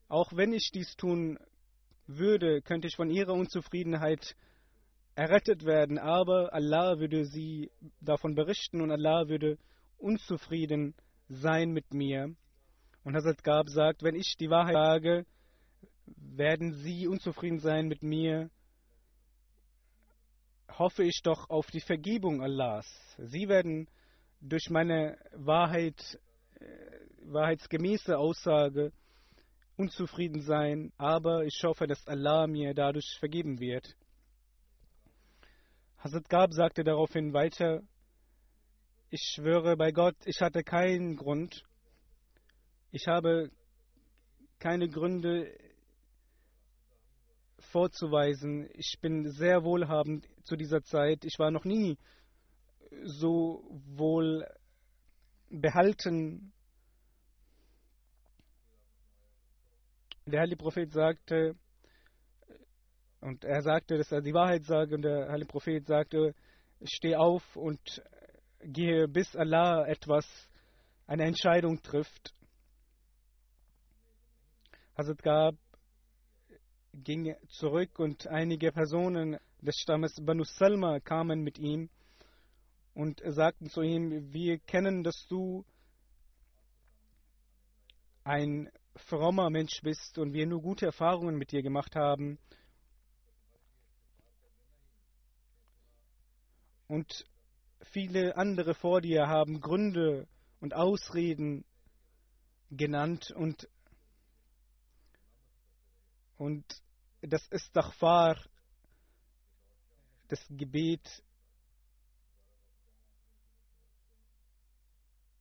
auch 0.08 0.32
wenn 0.34 0.54
ich 0.54 0.70
dies 0.74 0.96
tun 0.96 1.40
würde, 2.06 2.62
könnte 2.62 2.88
ich 2.88 2.96
von 2.96 3.10
ihrer 3.10 3.34
Unzufriedenheit 3.34 4.36
errettet 5.16 5.66
werden. 5.66 5.98
Aber 5.98 6.54
Allah 6.54 7.00
würde 7.00 7.26
sie 7.26 7.72
davon 8.00 8.36
berichten 8.36 8.82
und 8.82 8.92
Allah 8.92 9.28
würde 9.28 9.58
unzufrieden 9.98 10.96
sein 11.28 11.72
mit 11.72 11.94
mir. 11.94 12.36
Und 13.04 13.16
Hazrat 13.16 13.44
Gab 13.44 13.70
sagt, 13.70 14.04
wenn 14.04 14.16
ich 14.16 14.36
die 14.40 14.50
Wahrheit 14.50 14.74
sage, 14.74 15.26
werden 16.16 16.74
sie 16.74 17.08
unzufrieden 17.08 17.60
sein 17.60 17.88
mit 17.88 18.04
mir. 18.04 18.50
Hoffe 20.70 21.04
ich 21.04 21.22
doch 21.24 21.50
auf 21.50 21.68
die 21.68 21.82
Vergebung 21.82 22.42
Allahs. 22.42 22.88
Sie 23.18 23.48
werden 23.48 23.88
durch 24.40 24.70
meine 24.70 25.18
Wahrheit, 25.34 26.20
äh, 26.60 26.66
wahrheitsgemäße 27.24 28.18
Aussage 28.18 28.92
unzufrieden 29.78 30.42
sein, 30.42 30.92
aber 30.98 31.44
ich 31.46 31.60
hoffe, 31.64 31.88
dass 31.88 32.08
Allah 32.08 32.48
mir 32.48 32.74
dadurch 32.74 33.18
vergeben 33.20 33.60
wird. 33.60 33.96
Hazrat 36.04 36.30
Gab 36.30 36.52
sagte 36.52 36.84
daraufhin 36.84 37.32
weiter, 37.32 37.84
ich 39.12 39.22
schwöre 39.36 39.78
bei 39.78 39.92
Gott, 39.92 40.16
ich 40.26 40.42
hatte 40.42 40.64
keinen 40.64 41.16
Grund, 41.16 41.64
ich 42.92 43.06
habe 43.08 43.52
keine 44.58 44.90
Gründe 44.90 45.56
vorzuweisen. 47.72 48.68
Ich 48.74 48.98
bin 49.00 49.30
sehr 49.32 49.64
wohlhabend 49.64 50.28
zu 50.44 50.56
dieser 50.56 50.82
Zeit. 50.82 51.24
Ich 51.24 51.38
war 51.38 51.52
noch 51.52 51.66
nie 51.66 51.98
so 53.04 53.64
wohl 53.96 54.46
behalten. 55.50 56.52
Der 60.26 60.42
heilige 60.42 60.58
Prophet 60.58 60.92
sagte, 60.92 61.56
und 63.22 63.44
er 63.44 63.62
sagte, 63.62 63.98
dass 63.98 64.12
er 64.12 64.22
die 64.22 64.34
Wahrheit 64.34 64.66
sage, 64.66 64.96
und 64.96 65.04
der 65.04 65.30
heilige 65.30 65.48
Prophet 65.48 65.86
sagte, 65.86 66.34
steh 66.84 67.16
auf 67.16 67.56
und 67.56 68.02
gehe, 68.64 69.08
bis 69.08 69.36
Allah 69.36 69.86
etwas, 69.88 70.26
eine 71.08 71.26
Entscheidung 71.26 71.82
trifft. 71.82 72.34
Hazrat 74.98 75.24
Gab 75.24 75.56
ging 76.94 77.36
zurück 77.48 78.00
und 78.00 78.28
einige 78.28 78.72
Personen 78.72 79.38
des 79.62 79.76
Stammes 79.76 80.16
Banu 80.22 80.44
Salma 80.44 81.00
kamen 81.00 81.42
mit 81.42 81.58
ihm 81.60 81.90
und 82.94 83.22
sagten 83.26 83.70
zu 83.70 83.82
ihm, 83.82 84.34
wir 84.34 84.60
kennen, 84.60 85.04
dass 85.04 85.26
du 85.30 85.64
ein 88.24 88.70
frommer 88.96 89.50
Mensch 89.50 89.82
bist 89.82 90.18
und 90.18 90.34
wir 90.34 90.46
nur 90.46 90.62
gute 90.62 90.88
Erfahrungen 90.88 91.38
mit 91.38 91.52
dir 91.52 91.62
gemacht 91.62 91.96
haben. 91.96 92.38
Und 96.92 97.26
viele 97.94 98.36
andere 98.36 98.74
vor 98.74 99.00
dir 99.00 99.26
haben 99.28 99.62
Gründe 99.62 100.28
und 100.60 100.74
Ausreden 100.74 101.64
genannt 102.70 103.32
und 103.32 103.70
und 106.38 106.66
das 107.22 107.48
Istighfar, 107.50 108.36
das 110.28 110.46
Gebet 110.50 111.24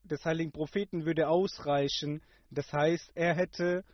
des 0.05 0.25
heiligen 0.25 0.53
Propheten 0.53 1.05
würde 1.05 1.27
ausreichen. 1.27 2.23
Das 2.51 2.73
heißt, 2.73 3.11
er 3.17 3.35
hätte 3.35 3.85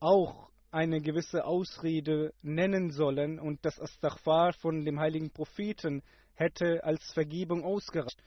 auch 0.00 0.50
eine 0.74 1.00
gewisse 1.00 1.44
Ausrede 1.44 2.34
nennen 2.42 2.90
sollen 2.90 3.38
und 3.38 3.64
das 3.64 3.78
Astaghfar 3.78 4.52
von 4.54 4.84
dem 4.84 4.98
heiligen 4.98 5.30
Propheten 5.30 6.02
hätte 6.34 6.82
als 6.82 7.12
Vergebung 7.12 7.62
ausgereicht. 7.62 8.20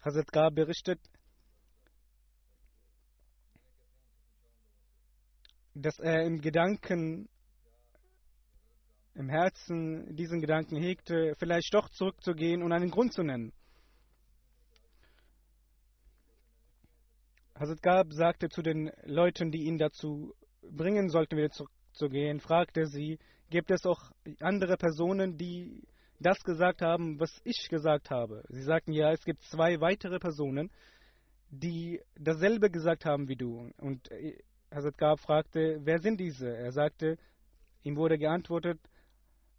Hazrat 0.00 0.32
Gar 0.32 0.50
berichtet, 0.52 0.98
dass 5.74 5.98
er 5.98 6.24
im 6.24 6.40
Gedanken 6.40 7.28
im 9.12 9.28
Herzen 9.28 10.16
diesen 10.16 10.40
Gedanken 10.40 10.76
hegte, 10.76 11.34
vielleicht 11.38 11.74
doch 11.74 11.90
zurückzugehen 11.90 12.62
und 12.62 12.72
einen 12.72 12.90
Grund 12.90 13.12
zu 13.12 13.22
nennen. 13.22 13.52
Hazrat 17.54 17.82
Gab 17.82 18.12
sagte 18.12 18.48
zu 18.48 18.62
den 18.62 18.90
Leuten, 19.04 19.50
die 19.50 19.64
ihn 19.64 19.76
dazu 19.76 20.34
bringen 20.70 21.08
sollten, 21.08 21.36
wieder 21.36 21.50
zurückzugehen, 21.50 22.40
fragte 22.40 22.86
sie, 22.86 23.18
gibt 23.50 23.70
es 23.70 23.84
auch 23.84 24.10
andere 24.40 24.76
Personen, 24.76 25.36
die 25.36 25.82
das 26.18 26.38
gesagt 26.42 26.82
haben, 26.82 27.20
was 27.20 27.30
ich 27.44 27.68
gesagt 27.68 28.10
habe? 28.10 28.42
Sie 28.48 28.62
sagten, 28.62 28.92
ja, 28.92 29.12
es 29.12 29.24
gibt 29.24 29.42
zwei 29.44 29.80
weitere 29.80 30.18
Personen, 30.18 30.70
die 31.50 32.00
dasselbe 32.18 32.70
gesagt 32.70 33.04
haben 33.04 33.28
wie 33.28 33.36
du. 33.36 33.70
Und 33.78 34.08
Hazrat 34.72 34.98
Gab 34.98 35.20
fragte, 35.20 35.80
wer 35.84 35.98
sind 36.00 36.18
diese? 36.18 36.48
Er 36.48 36.72
sagte, 36.72 37.18
ihm 37.82 37.96
wurde 37.96 38.18
geantwortet, 38.18 38.80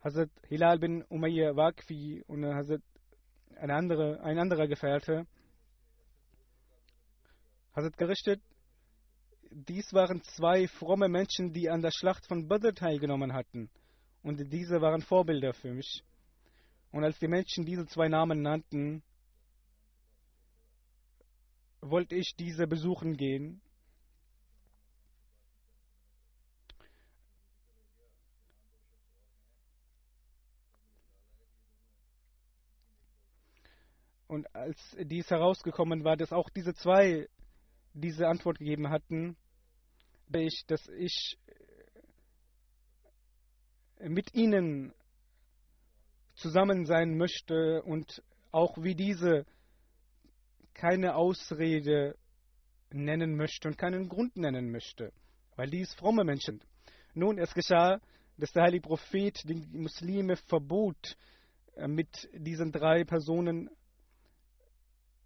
Hazrat 0.04 0.30
Hilal 0.48 0.80
bin 0.80 1.04
Umayyah 1.04 1.56
Waqfi 1.56 2.24
und 2.28 2.46
Hazrat 2.46 2.82
eine 3.56 3.74
andere, 3.74 4.22
ein 4.22 4.38
anderer 4.38 4.68
Gefährte. 4.68 5.26
Hazrat 7.76 7.98
gerichtet, 7.98 8.42
dies 9.52 9.94
waren 9.94 10.22
zwei 10.24 10.68
fromme 10.68 11.10
Menschen, 11.10 11.54
die 11.54 11.70
an 11.70 11.82
der 11.82 11.92
Schlacht 11.92 12.26
von 12.28 12.48
Badr 12.48 12.74
teilgenommen 12.74 13.34
hatten. 13.34 13.70
Und 14.24 14.52
diese 14.52 14.82
waren 14.82 15.02
Vorbilder 15.02 15.54
für 15.54 15.74
mich. 15.74 16.04
Und 16.92 17.04
als 17.04 17.20
die 17.20 17.28
Menschen 17.28 17.66
diese 17.66 17.86
zwei 17.86 18.08
Namen 18.08 18.42
nannten, 18.42 19.04
wollte 21.82 22.16
ich 22.16 22.36
diese 22.38 22.68
besuchen 22.68 23.16
gehen. 23.18 23.62
Und 34.28 34.54
als 34.54 34.78
dies 35.00 35.30
herausgekommen 35.30 36.04
war, 36.04 36.18
dass 36.18 36.34
auch 36.34 36.50
diese 36.50 36.74
zwei 36.74 37.28
diese 38.00 38.28
Antwort 38.28 38.60
gegeben 38.60 38.90
hatten, 38.90 39.36
ich, 40.34 40.64
dass 40.68 40.88
ich 40.90 41.38
mit 44.00 44.34
ihnen 44.34 44.94
zusammen 46.36 46.86
sein 46.86 47.18
möchte 47.18 47.82
und 47.84 48.22
auch 48.52 48.78
wie 48.78 48.96
diese 48.96 49.46
keine 50.74 51.16
Ausrede 51.16 52.16
nennen 52.92 53.36
möchte 53.36 53.68
und 53.68 53.78
keinen 53.78 54.08
Grund 54.08 54.38
nennen 54.38 54.72
möchte, 54.72 55.12
weil 55.56 55.70
dies 55.70 55.94
fromme 55.96 56.24
Menschen. 56.24 56.62
Nun, 57.14 57.40
es 57.40 57.54
geschah, 57.54 58.00
dass 58.38 58.52
der 58.52 58.64
heilige 58.64 58.88
Prophet 58.88 59.42
die 59.46 59.56
Muslime 59.56 60.36
verbot, 60.36 61.18
äh, 61.76 61.88
mit 61.88 62.30
diesen 62.34 62.72
drei 62.72 63.04
Personen 63.04 63.70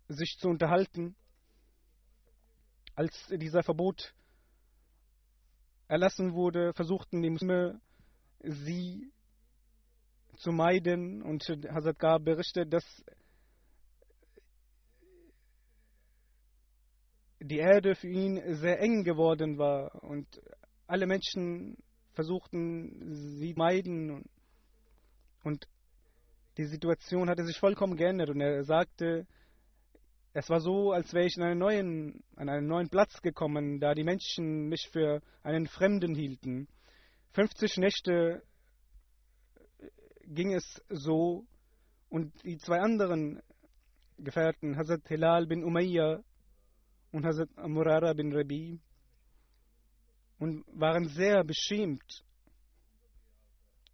sich 0.07 0.37
zu 0.39 0.47
unterhalten. 0.47 1.15
Als 3.01 3.27
dieser 3.29 3.63
Verbot 3.63 4.13
erlassen 5.87 6.35
wurde, 6.35 6.71
versuchten 6.75 7.23
die 7.23 7.31
Muslime 7.31 7.81
sie 8.43 9.11
zu 10.35 10.51
meiden. 10.51 11.23
Und 11.23 11.41
Hazrat 11.67 11.97
Gab 11.97 12.25
berichtet, 12.25 12.71
dass 12.71 12.85
die 17.39 17.57
Erde 17.57 17.95
für 17.95 18.07
ihn 18.07 18.39
sehr 18.57 18.79
eng 18.79 19.03
geworden 19.03 19.57
war. 19.57 20.03
Und 20.03 20.27
alle 20.85 21.07
Menschen 21.07 21.77
versuchten 22.13 23.15
sie 23.39 23.55
meiden. 23.55 24.11
Und, 24.11 24.29
und 25.43 25.67
die 26.57 26.65
Situation 26.65 27.31
hatte 27.31 27.45
sich 27.45 27.57
vollkommen 27.57 27.95
geändert. 27.95 28.29
Und 28.29 28.41
er 28.41 28.63
sagte, 28.63 29.25
es 30.33 30.49
war 30.49 30.61
so, 30.61 30.91
als 30.91 31.13
wäre 31.13 31.25
ich 31.25 31.35
an 31.37 31.43
einen, 31.43 31.59
neuen, 31.59 32.23
an 32.35 32.49
einen 32.49 32.67
neuen 32.67 32.89
Platz 32.89 33.21
gekommen, 33.21 33.79
da 33.79 33.93
die 33.93 34.03
Menschen 34.03 34.69
mich 34.69 34.87
für 34.91 35.21
einen 35.43 35.67
Fremden 35.67 36.15
hielten. 36.15 36.67
50 37.33 37.77
Nächte 37.77 38.43
ging 40.25 40.53
es 40.53 40.81
so 40.89 41.45
und 42.09 42.31
die 42.43 42.57
zwei 42.57 42.79
anderen 42.79 43.41
Gefährten, 44.17 44.77
Hazrat 44.77 45.07
Hilal 45.07 45.47
bin 45.47 45.63
Umayyah 45.63 46.23
und 47.11 47.25
Hazrat 47.25 47.49
Murara 47.67 48.13
bin 48.13 48.33
Rabi, 48.33 48.79
und 50.41 50.65
waren 50.73 51.07
sehr 51.09 51.43
beschämt. 51.43 52.25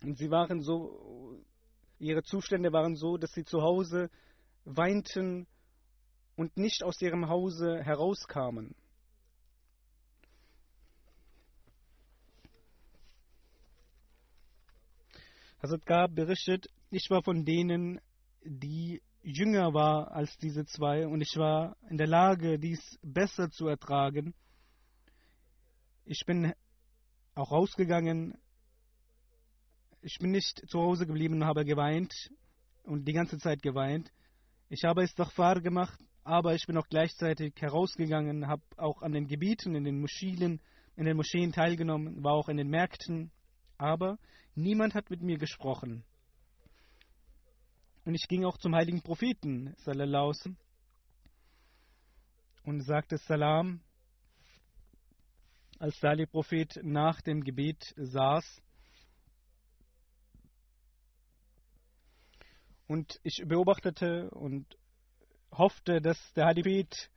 Und 0.02 0.17
sie 0.17 0.32
waren 0.32 0.62
so, 0.62 1.43
ihre 2.00 2.23
Zustände 2.23 2.71
waren 2.71 2.95
so, 2.95 3.17
dass 3.17 3.32
sie 3.34 3.43
zu 3.43 3.62
Hause 3.62 4.10
weinten 4.63 5.45
und 6.38 6.56
nicht 6.56 6.84
aus 6.84 7.02
ihrem 7.02 7.28
Hause 7.28 7.84
herauskamen. 7.84 8.76
Hazrat 15.62 15.86
Gab 15.88 16.15
berichtet, 16.15 16.67
ich 16.91 17.10
war 17.10 17.23
von 17.23 17.43
denen, 17.43 18.00
die 18.43 19.02
jünger 19.23 19.73
war 19.73 20.12
als 20.12 20.38
diese 20.38 20.65
zwei 20.65 21.08
und 21.08 21.21
ich 21.21 21.36
war 21.36 21.76
in 21.89 21.97
der 21.97 22.08
Lage, 22.08 22.60
dies 22.60 22.80
besser 23.02 23.50
zu 23.50 23.67
ertragen. 23.67 24.36
Ich 26.06 26.23
bin 26.26 26.54
auch 27.34 27.52
rausgegangen. 27.52 28.38
Ich 30.02 30.19
bin 30.19 30.32
nicht 30.32 30.63
zu 30.69 30.80
Hause 30.80 31.08
geblieben 31.08 31.36
und 31.36 31.45
habe 31.45 31.65
geweint 31.65 32.13
und 32.84 33.06
die 33.08 33.13
ganze 33.13 33.39
Zeit 33.39 33.63
geweint. 33.63 34.12
Ich 34.69 34.84
habe 34.84 35.04
es 35.04 35.15
doch 35.15 35.32
fahr 35.32 35.60
gemacht, 35.60 36.00
aber 36.27 36.55
ich 36.55 36.67
bin 36.67 36.77
auch 36.77 36.89
gleichzeitig 36.89 37.53
herausgegangen, 37.57 38.47
habe 38.47 38.61
auch 38.75 39.01
an 39.01 39.13
den 39.13 39.27
Gebieten, 39.27 39.75
in 39.75 39.85
den 39.85 40.01
Moscheen, 40.01 40.59
in 40.97 41.05
den 41.05 41.15
Moscheen 41.15 41.53
teilgenommen, 41.53 42.21
war 42.21 42.33
auch 42.33 42.49
in 42.49 42.57
den 42.57 42.67
Märkten, 42.67 43.31
aber 43.77 44.19
niemand 44.53 44.93
hat 44.93 45.09
mit 45.09 45.21
mir 45.21 45.37
gesprochen. 45.37 46.03
Und 48.03 48.13
ich 48.13 48.27
ging 48.27 48.43
auch 48.43 48.57
zum 48.57 48.75
heiligen 48.75 49.01
Propheten, 49.01 49.73
sallallahu 49.77 50.33
und 52.63 52.81
sagte 52.81 53.17
Salam, 53.19 53.79
als 55.79 55.97
der 56.01 56.09
heilige 56.09 56.29
Prophet 56.29 56.77
nach 56.83 57.21
dem 57.21 57.41
Gebet 57.41 57.93
saß. 57.95 58.61
Und 62.87 63.17
ich 63.23 63.41
beobachtete 63.45 64.29
und 64.31 64.65
hoffte, 65.51 66.01
dass 66.01 66.17
der 66.33 66.53
Prophet 66.53 67.10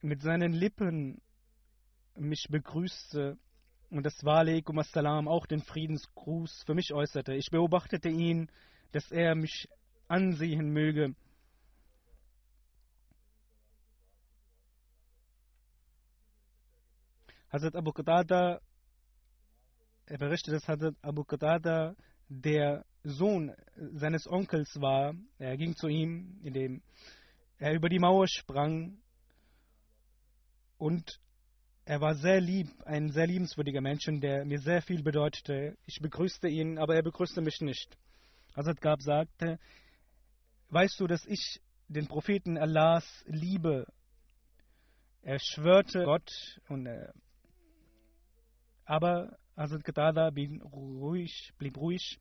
mit 0.00 0.22
seinen 0.22 0.52
Lippen 0.52 1.20
mich 2.14 2.46
begrüßte 2.50 3.36
und 3.90 4.04
das 4.04 4.24
Walaikum 4.24 4.78
Assalam 4.78 5.28
auch 5.28 5.46
den 5.46 5.62
Friedensgruß 5.62 6.64
für 6.66 6.74
mich 6.74 6.92
äußerte. 6.92 7.34
Ich 7.34 7.50
beobachtete 7.50 8.08
ihn 8.08 8.50
dass 8.92 9.10
er 9.10 9.34
mich 9.34 9.68
ansehen 10.06 10.70
möge. 10.70 11.14
Hazrat 17.50 17.76
Abu 17.76 17.92
Qatada, 17.92 18.60
er 20.06 20.18
berichtet, 20.18 20.54
dass 20.54 20.68
Hazrat 20.68 20.94
Abu 21.02 21.24
Qatada 21.24 21.94
der 22.28 22.84
Sohn 23.08 23.54
seines 23.94 24.26
Onkels 24.26 24.80
war. 24.80 25.14
Er 25.38 25.56
ging 25.56 25.74
zu 25.76 25.88
ihm, 25.88 26.40
indem 26.42 26.82
er 27.58 27.74
über 27.74 27.88
die 27.88 27.98
Mauer 27.98 28.26
sprang 28.28 28.98
und 30.78 31.20
er 31.84 32.00
war 32.00 32.14
sehr 32.14 32.40
lieb, 32.40 32.68
ein 32.84 33.10
sehr 33.10 33.26
liebenswürdiger 33.26 33.80
Mensch, 33.80 34.04
der 34.06 34.44
mir 34.44 34.58
sehr 34.58 34.82
viel 34.82 35.02
bedeutete. 35.02 35.76
Ich 35.86 36.00
begrüßte 36.00 36.46
ihn, 36.46 36.78
aber 36.78 36.94
er 36.94 37.02
begrüßte 37.02 37.40
mich 37.40 37.60
nicht. 37.60 37.96
Hazrat 38.54 38.80
Gab 38.80 39.00
sagte, 39.00 39.58
weißt 40.68 41.00
du, 41.00 41.06
dass 41.06 41.24
ich 41.24 41.60
den 41.88 42.06
Propheten 42.06 42.58
Allahs 42.58 43.24
liebe? 43.26 43.86
Er 45.22 45.38
schwörte 45.40 46.04
Gott, 46.04 46.30
und, 46.68 46.86
äh, 46.86 47.08
aber 48.84 49.38
Hazrat 49.56 49.82
Qatada 49.82 50.30
blieb 50.30 50.62
ruhig, 50.72 51.52
blieb 51.58 51.76
ruhig 51.78 52.20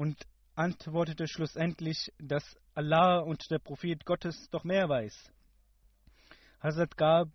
und 0.00 0.26
antwortete 0.54 1.28
schlussendlich, 1.28 2.10
dass 2.18 2.42
Allah 2.72 3.18
und 3.18 3.50
der 3.50 3.58
Prophet 3.58 4.06
Gottes 4.06 4.48
doch 4.50 4.64
mehr 4.64 4.88
weiß. 4.88 5.30
Hazrat 6.62 6.96
Gab 6.96 7.28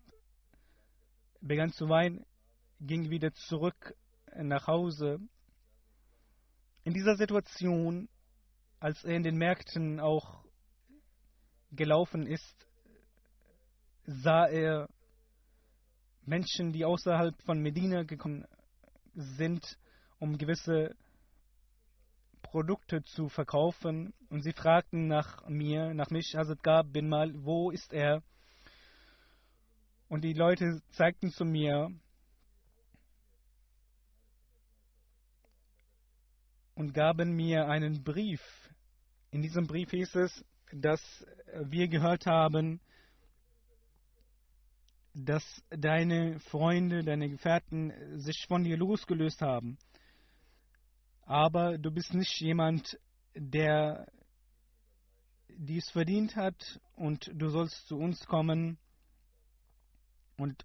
begann 1.40 1.70
zu 1.70 1.88
weinen, 1.88 2.26
ging 2.80 3.08
wieder 3.08 3.32
zurück 3.34 3.94
nach 4.34 4.66
Hause. 4.66 5.20
In 6.82 6.92
dieser 6.92 7.14
Situation 7.14 8.08
als 8.80 9.04
er 9.04 9.14
in 9.14 9.22
den 9.22 9.36
Märkten 9.36 10.00
auch 10.00 10.44
gelaufen 11.70 12.26
ist, 12.26 12.66
sah 14.06 14.46
er 14.46 14.88
Menschen, 16.24 16.72
die 16.72 16.84
außerhalb 16.84 17.40
von 17.42 17.60
Medina 17.60 18.02
gekommen 18.02 18.44
sind, 19.14 19.78
um 20.18 20.36
gewisse 20.36 20.96
Produkte 22.50 23.02
zu 23.02 23.28
verkaufen. 23.28 24.14
Und 24.30 24.42
sie 24.42 24.52
fragten 24.52 25.06
nach 25.06 25.46
mir, 25.48 25.94
nach 25.94 26.10
mich, 26.10 26.34
Hazrat 26.36 26.62
Gab 26.62 26.92
bin 26.92 27.08
mal, 27.08 27.32
wo 27.44 27.70
ist 27.70 27.92
er? 27.92 28.22
Und 30.08 30.22
die 30.22 30.34
Leute 30.34 30.80
zeigten 30.90 31.30
zu 31.30 31.44
mir, 31.44 31.90
und 36.76 36.92
gaben 36.92 37.32
mir 37.32 37.66
einen 37.68 38.04
Brief. 38.04 38.42
In 39.30 39.42
diesem 39.42 39.66
Brief 39.66 39.90
hieß 39.90 40.14
es, 40.16 40.44
dass 40.72 41.00
wir 41.64 41.88
gehört 41.88 42.26
haben, 42.26 42.80
dass 45.14 45.42
deine 45.70 46.38
Freunde, 46.40 47.02
deine 47.02 47.30
Gefährten 47.30 48.20
sich 48.20 48.44
von 48.46 48.62
dir 48.62 48.76
losgelöst 48.76 49.40
haben. 49.40 49.78
Aber 51.26 51.76
du 51.76 51.90
bist 51.90 52.14
nicht 52.14 52.40
jemand, 52.40 52.98
der 53.34 54.10
dies 55.48 55.90
verdient 55.90 56.36
hat 56.36 56.80
und 56.94 57.30
du 57.34 57.50
sollst 57.50 57.86
zu 57.88 57.96
uns 57.96 58.24
kommen 58.26 58.78
und 60.38 60.64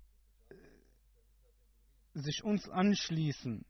sich 2.14 2.44
uns 2.44 2.70
anschließen 2.70 3.66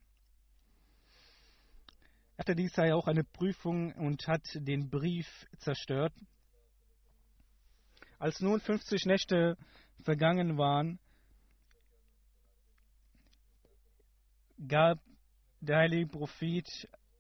hatte 2.42 2.56
dies 2.56 2.76
ja 2.76 2.96
auch 2.96 3.06
eine 3.06 3.24
Prüfung 3.24 3.94
und 3.94 4.28
hat 4.28 4.42
den 4.56 4.90
Brief 4.90 5.28
zerstört. 5.60 6.12
Als 8.18 8.40
nun 8.40 8.60
50 8.60 9.06
Nächte 9.06 9.60
vergangen 10.04 10.58
waren, 10.58 10.98
gab 14.68 14.98
der 15.62 15.78
heilige 15.78 16.08
Prophet 16.08 16.68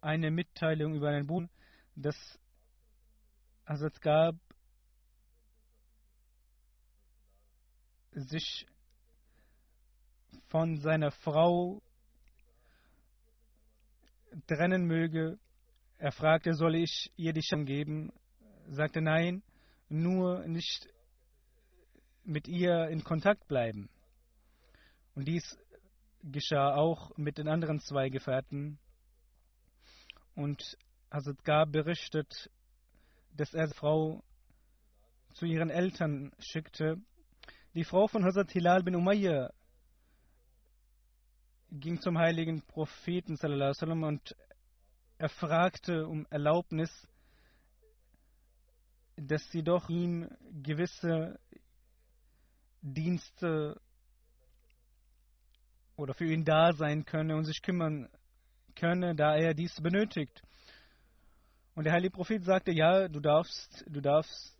eine 0.01 0.31
Mitteilung 0.31 0.95
über 0.95 1.09
einen 1.09 1.27
Buch, 1.27 1.43
das 1.95 2.15
Hazrat 3.65 4.01
gab, 4.01 4.35
sich 8.11 8.65
von 10.47 10.77
seiner 10.77 11.11
Frau 11.11 11.81
trennen 14.47 14.85
möge. 14.85 15.37
Er 15.97 16.11
fragte, 16.11 16.53
soll 16.55 16.75
ich 16.75 17.11
ihr 17.15 17.33
die 17.33 17.43
Scham 17.43 17.65
geben? 17.65 18.11
Sagte 18.67 19.01
nein, 19.01 19.43
nur 19.87 20.45
nicht 20.47 20.87
mit 22.23 22.47
ihr 22.47 22.87
in 22.87 23.03
Kontakt 23.03 23.47
bleiben. 23.47 23.89
Und 25.15 25.27
dies 25.27 25.57
geschah 26.23 26.75
auch 26.75 27.15
mit 27.17 27.37
den 27.37 27.47
anderen 27.47 27.79
zwei 27.79 28.09
Gefährten. 28.09 28.79
Und 30.35 30.77
Hazrat 31.11 31.43
Gab 31.43 31.71
berichtet, 31.71 32.49
dass 33.35 33.53
er 33.53 33.67
die 33.67 33.73
Frau 33.73 34.23
zu 35.33 35.45
ihren 35.45 35.69
Eltern 35.69 36.31
schickte. 36.39 36.97
Die 37.73 37.83
Frau 37.83 38.07
von 38.07 38.23
Hazrat 38.23 38.51
Hilal 38.51 38.83
bin 38.83 38.95
Umayyah 38.95 39.51
ging 41.71 42.01
zum 42.01 42.17
heiligen 42.17 42.61
Propheten 42.61 43.37
sallam, 43.37 44.03
und 44.03 44.35
er 45.17 45.29
fragte 45.29 46.05
um 46.05 46.27
Erlaubnis, 46.29 47.07
dass 49.15 49.49
sie 49.51 49.63
doch 49.63 49.87
ihm 49.87 50.29
gewisse 50.61 51.39
Dienste 52.81 53.79
oder 56.01 56.15
für 56.15 56.25
ihn 56.25 56.43
da 56.43 56.73
sein 56.73 57.05
könne 57.05 57.35
und 57.35 57.45
sich 57.45 57.61
kümmern 57.61 58.09
könne, 58.75 59.15
da 59.15 59.35
er 59.35 59.53
dies 59.53 59.79
benötigt. 59.81 60.41
Und 61.75 61.83
der 61.83 61.93
heilige 61.93 62.13
Prophet 62.13 62.43
sagte, 62.43 62.71
ja, 62.71 63.07
du 63.07 63.19
darfst, 63.19 63.85
du 63.87 64.01
darfst 64.01 64.57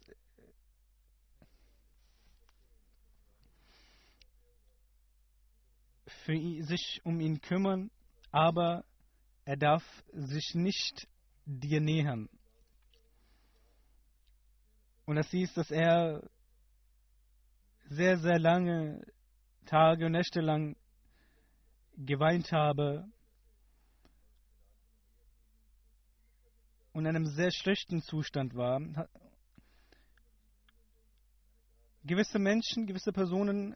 für 6.26 6.34
ihn, 6.34 6.64
sich 6.64 7.02
um 7.04 7.20
ihn 7.20 7.42
kümmern, 7.42 7.90
aber 8.32 8.86
er 9.44 9.58
darf 9.58 9.84
sich 10.14 10.54
nicht 10.54 11.08
dir 11.46 11.82
nähern. 11.82 12.30
Und 15.06 15.16
das 15.16 15.30
hieß, 15.32 15.54
dass 15.56 15.72
er 15.72 16.22
sehr, 17.90 18.18
sehr 18.20 18.40
lange 18.40 19.02
Tage 19.66 20.06
und 20.06 20.14
Nächte 20.14 20.40
lang 20.40 20.76
geweint 21.98 22.52
habe 22.52 23.08
und 26.94 27.06
in 27.06 27.16
einem 27.16 27.26
sehr 27.26 27.52
schlechten 27.52 28.02
Zustand 28.02 28.56
war. 28.56 28.80
Gewisse 32.04 32.40
Menschen, 32.40 32.88
gewisse 32.88 33.12
Personen 33.12 33.76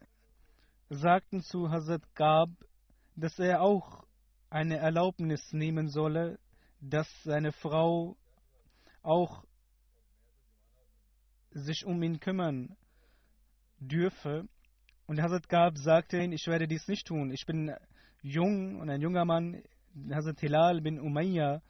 sagten 0.88 1.42
zu 1.42 1.70
Hazrat 1.70 2.02
Gab, 2.14 2.50
dass 3.14 3.38
er 3.38 3.62
auch 3.62 4.04
eine 4.50 4.76
Erlaubnis 4.76 5.52
nehmen 5.52 5.88
solle, 5.88 6.38
dass 6.80 7.08
seine 7.22 7.52
Frau 7.52 8.16
auch 9.02 9.44
sich 11.50 11.84
um 11.86 12.02
ihn 12.02 12.20
kümmern 12.20 12.76
dürfe. 13.78 14.48
Und 15.06 15.22
Hazrat 15.22 15.48
Gab 15.48 15.78
sagte, 15.78 16.18
ich 16.18 16.46
werde 16.46 16.66
dies 16.66 16.86
nicht 16.88 17.06
tun. 17.06 17.30
Ich 17.30 17.46
bin 17.46 17.74
jung 18.26 18.80
und 18.80 18.90
ein 18.90 19.00
junger 19.00 19.24
Mann. 19.24 19.62
Hazrat 20.10 20.40
Hilal 20.40 20.80
bin 20.80 21.00
Umayyah 21.00 21.62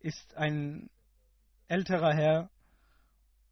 ist 0.00 0.36
ein 0.36 0.88
älterer 1.68 2.14
Herr 2.14 2.50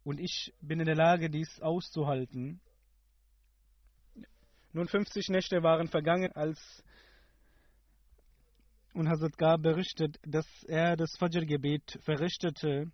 und 0.03 0.19
ich 0.19 0.53
bin 0.61 0.79
in 0.79 0.85
der 0.85 0.95
Lage, 0.95 1.29
dies 1.29 1.59
auszuhalten. 1.61 2.61
Nun 4.71 4.87
50 4.87 5.29
Nächte 5.29 5.61
waren 5.63 5.87
vergangen, 5.87 6.31
als 6.33 6.83
und 8.93 9.09
Hazrat 9.09 9.37
Gab 9.37 9.61
berichtet, 9.61 10.17
dass 10.23 10.47
er 10.63 10.95
das 10.95 11.17
Fajr-Gebet 11.17 11.99
verrichtete 12.03 12.91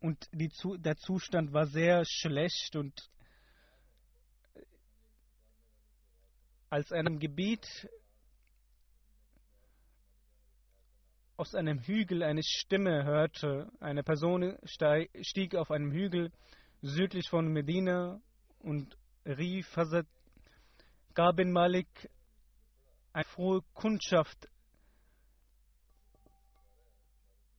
und 0.00 0.28
die, 0.32 0.48
der 0.78 0.96
Zustand 0.96 1.52
war 1.52 1.66
sehr 1.66 2.04
schlecht 2.04 2.76
und 2.76 2.94
als 6.70 6.92
einem 6.92 7.18
Gebet 7.18 7.66
aus 11.36 11.54
einem 11.54 11.78
Hügel 11.78 12.22
eine 12.22 12.42
Stimme 12.42 13.04
hörte, 13.04 13.70
eine 13.80 14.02
Person 14.02 14.58
stieg 15.22 15.54
auf 15.54 15.70
einem 15.70 15.92
Hügel 15.92 16.32
südlich 16.82 17.28
von 17.28 17.48
Medina 17.48 18.20
und 18.58 18.96
rief 19.24 19.76
Hazrat 19.76 20.06
Gabin 21.14 21.52
Malik 21.52 21.88
eine 23.12 23.24
frohe 23.24 23.62
Kundschaft 23.74 24.48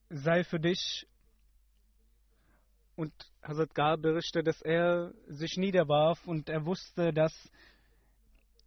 sei 0.10 0.43
für 0.43 0.60
dich. 0.60 1.06
Und 2.95 3.13
Hazrat 3.41 3.74
Gab 3.74 4.02
berichtet, 4.02 4.48
dass 4.48 4.62
er 4.62 5.13
sich 5.28 5.56
niederwarf 5.56 6.26
und 6.28 6.50
er 6.50 6.65
wusste, 6.65 7.13
dass 7.13 7.32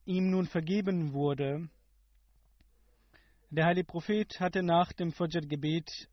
ihm 0.04 0.30
nun 0.30 0.46
vergeben 0.46 1.12
wurde. 1.12 1.68
Der 3.50 3.66
heilige 3.66 3.86
Prophet 3.86 4.40
hatte 4.40 4.62
nach 4.62 4.92
dem 4.92 5.12
Fajr-Gebet 5.12 6.08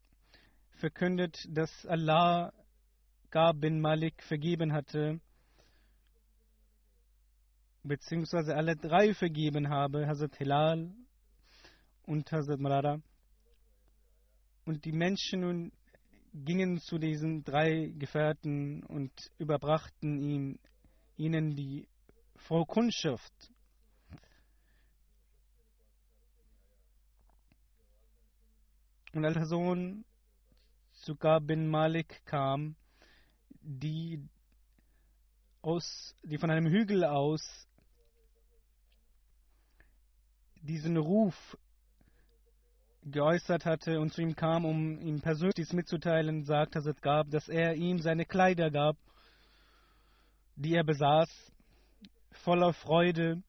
verkündet, 0.72 1.38
dass 1.50 1.86
Allah 1.86 2.54
Gab 3.32 3.62
bin 3.62 3.80
Malik 3.80 4.22
vergeben 4.24 4.74
hatte 4.74 5.20
beziehungsweise 7.84 8.56
alle 8.56 8.76
drei 8.76 9.14
vergeben 9.14 9.70
habe, 9.70 10.08
Hazrat 10.08 10.36
Hilal 10.38 10.92
und 12.04 12.32
Hazrat 12.32 12.60
Marara. 12.60 13.02
Und 14.66 14.86
die 14.86 14.92
Menschen 14.92 15.42
nun 15.42 15.72
gingen 16.34 16.80
zu 16.80 17.00
diesen 17.00 17.44
drei 17.44 17.92
Gefährten 17.98 18.84
und 18.84 19.12
überbrachten 19.40 20.60
ihnen 21.18 21.56
die 21.56 21.88
frohe 22.36 22.66
Und 29.14 29.26
als 29.26 29.34
der 29.34 29.46
Sohn 29.46 30.06
Suka 30.92 31.40
bin 31.40 31.68
Malik 31.68 32.22
kam, 32.26 32.76
die, 33.62 34.20
aus, 35.62 36.16
die 36.24 36.38
von 36.38 36.52
einem 36.52 36.68
Hügel 36.68 37.04
aus 37.04 37.68
diesen 40.62 40.98
Ruf 40.98 41.58
geäußert 43.04 43.66
hatte 43.66 44.00
und 44.00 44.14
zu 44.14 44.22
ihm 44.22 44.36
kam, 44.36 44.66
um 44.66 45.00
ihm 45.02 45.22
persönlich 45.22 45.56
dies 45.56 45.74
mitzuteilen, 45.74 46.44
sagt 46.44 46.76
Hazrat 46.76 47.02
Gab, 47.02 47.32
dass 47.32 47.48
er 47.48 47.76
ihm 47.76 48.00
seine 48.00 48.26
Kleider 48.26 48.70
gab, 48.70 48.98
die 50.56 50.76
er 50.76 50.84
besaß, 50.84 51.30
voller 52.32 52.74
Freude. 52.74 53.42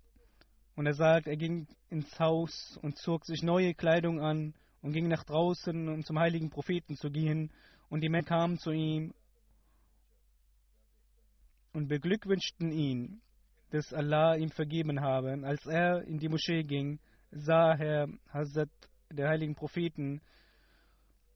Und 0.76 0.86
er 0.86 0.94
sagt, 0.94 1.26
er 1.26 1.36
ging 1.36 1.66
ins 1.90 2.18
Haus 2.18 2.78
und 2.80 2.96
zog 2.96 3.26
sich 3.26 3.42
neue 3.42 3.74
Kleidung 3.74 4.20
an 4.20 4.54
und 4.82 4.92
ging 4.92 5.08
nach 5.08 5.24
draußen, 5.24 5.88
um 5.88 6.04
zum 6.04 6.18
heiligen 6.18 6.50
Propheten 6.50 6.96
zu 6.96 7.10
gehen. 7.10 7.50
Und 7.88 8.02
die 8.02 8.08
Männer 8.08 8.26
kamen 8.26 8.58
zu 8.58 8.70
ihm 8.70 9.12
und 11.72 11.88
beglückwünschten 11.88 12.72
ihn 12.72 13.20
dass 13.70 13.92
Allah 13.92 14.34
ihm 14.36 14.50
vergeben 14.50 15.00
habe. 15.00 15.38
Als 15.44 15.64
er 15.66 16.02
in 16.02 16.18
die 16.18 16.28
Moschee 16.28 16.62
ging, 16.62 16.98
sah 17.30 17.74
er 17.74 18.08
Hazrat 18.32 18.68
der 19.10 19.28
heiligen 19.28 19.54
Propheten 19.54 20.20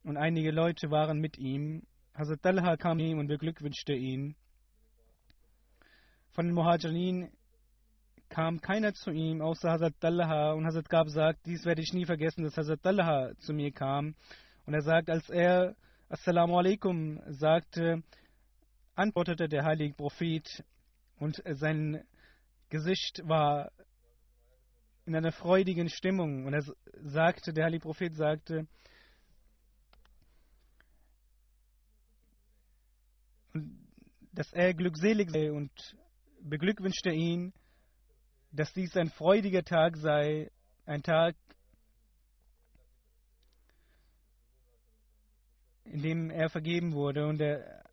und 0.02 0.16
einige 0.16 0.50
Leute 0.50 0.90
waren 0.90 1.18
mit 1.18 1.38
ihm. 1.38 1.82
Hazrat 2.14 2.42
Talha 2.42 2.76
kam 2.76 2.98
ihm 2.98 3.18
und 3.18 3.28
beglückwünschte 3.28 3.94
ihn. 3.94 4.34
Von 6.32 6.46
den 6.46 6.54
Muhajirin 6.54 7.30
kam 8.34 8.60
keiner 8.60 8.92
zu 8.94 9.12
ihm, 9.12 9.40
außer 9.40 9.70
Hazrat 9.70 9.94
Talha. 10.00 10.54
Und 10.54 10.66
Hazrat 10.66 10.88
Gab 10.88 11.08
sagt, 11.08 11.46
dies 11.46 11.64
werde 11.64 11.82
ich 11.82 11.92
nie 11.92 12.04
vergessen, 12.04 12.42
dass 12.42 12.56
Hazrat 12.56 12.82
Talha 12.82 13.30
zu 13.38 13.52
mir 13.52 13.70
kam. 13.70 14.16
Und 14.66 14.74
er 14.74 14.82
sagt, 14.82 15.08
als 15.08 15.30
er 15.30 15.76
Assalamu 16.08 16.58
alaikum 16.58 17.20
sagte, 17.28 18.02
antwortete 18.96 19.48
der 19.48 19.64
heilige 19.64 19.94
Prophet 19.94 20.64
und 21.20 21.40
sein 21.48 22.02
Gesicht 22.70 23.22
war 23.24 23.70
in 25.06 25.14
einer 25.14 25.30
freudigen 25.30 25.88
Stimmung. 25.88 26.46
Und 26.46 26.54
er 26.54 26.64
sagte, 27.04 27.52
der 27.52 27.66
Heilige 27.66 27.82
Prophet 27.82 28.16
sagte, 28.16 28.66
dass 34.32 34.52
er 34.52 34.74
glückselig 34.74 35.30
sei 35.30 35.52
und 35.52 35.70
beglückwünschte 36.40 37.12
ihn, 37.12 37.52
dass 38.54 38.72
dies 38.72 38.96
ein 38.96 39.10
freudiger 39.10 39.64
Tag 39.64 39.96
sei, 39.96 40.50
ein 40.86 41.02
Tag, 41.02 41.34
in 45.84 46.02
dem 46.02 46.30
er 46.30 46.48
vergeben 46.48 46.94
wurde. 46.94 47.26
Und 47.26 47.40
er 47.40 47.84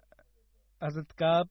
also 0.80 1.02
es 1.02 1.16
gab 1.16 1.48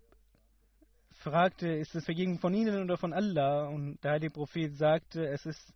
fragte, 1.11 1.68
ist 1.68 1.94
es 1.94 2.05
Vergebung 2.05 2.38
von 2.38 2.55
ihnen 2.55 2.83
oder 2.83 2.96
von 2.96 3.12
Allah? 3.12 3.68
Und 3.68 4.03
der 4.03 4.12
heilige 4.12 4.33
Prophet 4.33 4.77
sagte, 4.77 5.25
es 5.27 5.46
ist 5.46 5.73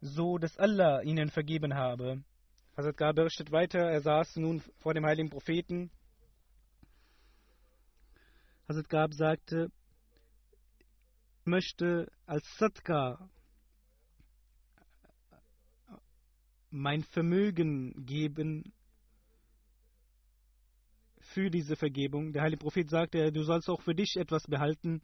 so, 0.00 0.38
dass 0.38 0.56
Allah 0.58 1.02
ihnen 1.02 1.30
vergeben 1.30 1.74
habe. 1.74 2.22
Hazrat 2.76 2.96
Gar 2.96 3.14
berichtet 3.14 3.50
weiter, 3.52 3.78
er 3.78 4.00
saß 4.00 4.36
nun 4.36 4.60
vor 4.78 4.94
dem 4.94 5.06
heiligen 5.06 5.30
Propheten. 5.30 5.90
Hazrat 8.68 8.88
Gab 8.88 9.14
sagte, 9.14 9.70
möchte 11.46 12.10
als 12.26 12.44
Sadka 12.58 13.30
mein 16.70 17.02
Vermögen 17.04 18.04
geben 18.04 18.72
für 21.20 21.50
diese 21.50 21.76
Vergebung. 21.76 22.32
Der 22.32 22.42
heilige 22.42 22.62
Prophet 22.62 22.88
sagte, 22.88 23.30
du 23.32 23.42
sollst 23.44 23.68
auch 23.68 23.82
für 23.82 23.94
dich 23.94 24.16
etwas 24.16 24.44
behalten. 24.44 25.00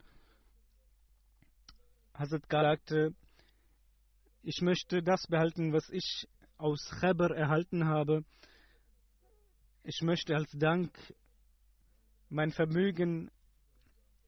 Hazrat 2.13 2.43
sagte, 2.49 3.15
ich 4.43 4.61
möchte 4.61 5.01
das 5.01 5.25
behalten, 5.27 5.71
was 5.71 5.89
ich 5.89 6.27
aus 6.57 6.89
Khabar 6.99 7.31
erhalten 7.31 7.85
habe. 7.85 8.23
Ich 9.83 10.01
möchte 10.01 10.35
als 10.35 10.51
Dank 10.51 10.91
mein 12.29 12.51
Vermögen 12.51 13.31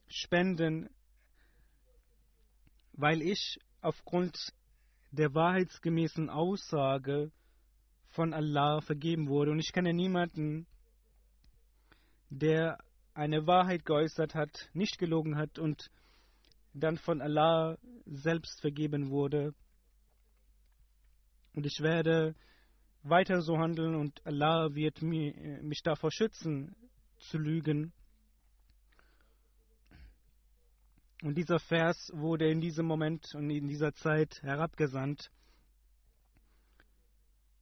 spenden, 0.07 0.89
weil 2.93 3.21
ich 3.21 3.59
aufgrund 3.81 4.37
der 5.11 5.33
wahrheitsgemäßen 5.33 6.29
Aussage 6.29 7.31
von 8.09 8.33
Allah 8.33 8.81
vergeben 8.81 9.27
wurde. 9.27 9.51
Und 9.51 9.59
ich 9.59 9.71
kenne 9.73 9.93
niemanden, 9.93 10.65
der 12.29 12.77
eine 13.13 13.45
Wahrheit 13.45 13.85
geäußert 13.85 14.33
hat, 14.33 14.69
nicht 14.73 14.97
gelogen 14.97 15.37
hat 15.37 15.59
und 15.59 15.89
dann 16.73 16.97
von 16.97 17.21
Allah 17.21 17.77
selbst 18.05 18.61
vergeben 18.61 19.09
wurde. 19.09 19.53
Und 21.53 21.65
ich 21.65 21.79
werde 21.81 22.35
weiter 23.03 23.41
so 23.41 23.57
handeln 23.57 23.95
und 23.95 24.25
Allah 24.25 24.73
wird 24.73 25.01
mich 25.01 25.81
davor 25.83 26.11
schützen, 26.11 26.75
zu 27.19 27.37
lügen. 27.37 27.93
Und 31.23 31.35
dieser 31.35 31.57
Vers 31.57 32.11
wurde 32.13 32.51
in 32.51 32.59
diesem 32.59 32.85
Moment 32.85 33.33
und 33.33 33.49
in 33.49 33.69
dieser 33.69 33.93
Zeit 33.93 34.43
herabgesandt, 34.43 35.31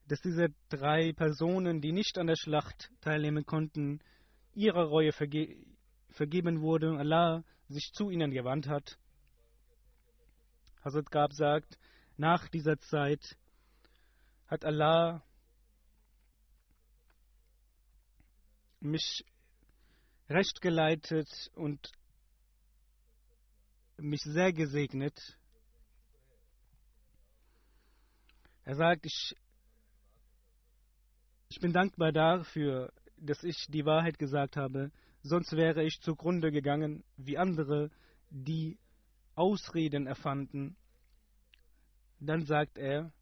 dass 0.08 0.20
diese 0.20 0.48
drei 0.68 1.12
Personen, 1.12 1.80
die 1.80 1.92
nicht 1.92 2.18
an 2.18 2.26
der 2.26 2.34
Schlacht 2.34 2.90
teilnehmen 3.02 3.46
konnten, 3.46 4.00
ihre 4.52 4.88
Reue 4.88 5.12
verge 5.12 5.64
vergeben 6.08 6.60
wurde 6.60 6.90
und 6.90 6.98
Allah 6.98 7.44
sich 7.68 7.92
zu 7.92 8.10
ihnen 8.10 8.32
gewandt 8.32 8.66
hat. 8.66 8.98
Hazrat 10.84 11.12
Gab 11.12 11.32
sagt, 11.32 11.78
nach 12.16 12.48
dieser 12.48 12.80
Zeit 12.80 13.38
hat 14.48 14.64
Allah 14.64 15.22
mich 18.80 19.24
recht 20.28 20.60
geleitet 20.60 21.28
und 21.54 21.92
mich 24.02 24.22
sehr 24.22 24.52
gesegnet. 24.52 25.18
Er 28.64 28.76
sagt, 28.76 29.06
ich, 29.06 29.36
ich 31.48 31.60
bin 31.60 31.72
dankbar 31.72 32.12
dafür, 32.12 32.92
dass 33.16 33.42
ich 33.42 33.66
die 33.68 33.84
Wahrheit 33.84 34.18
gesagt 34.18 34.56
habe, 34.56 34.90
sonst 35.22 35.52
wäre 35.52 35.84
ich 35.84 36.00
zugrunde 36.00 36.50
gegangen 36.50 37.04
wie 37.16 37.38
andere, 37.38 37.90
die 38.30 38.78
Ausreden 39.34 40.06
erfanden. 40.06 40.76
Dann 42.20 42.44
sagt 42.46 42.78
er, 42.78 43.12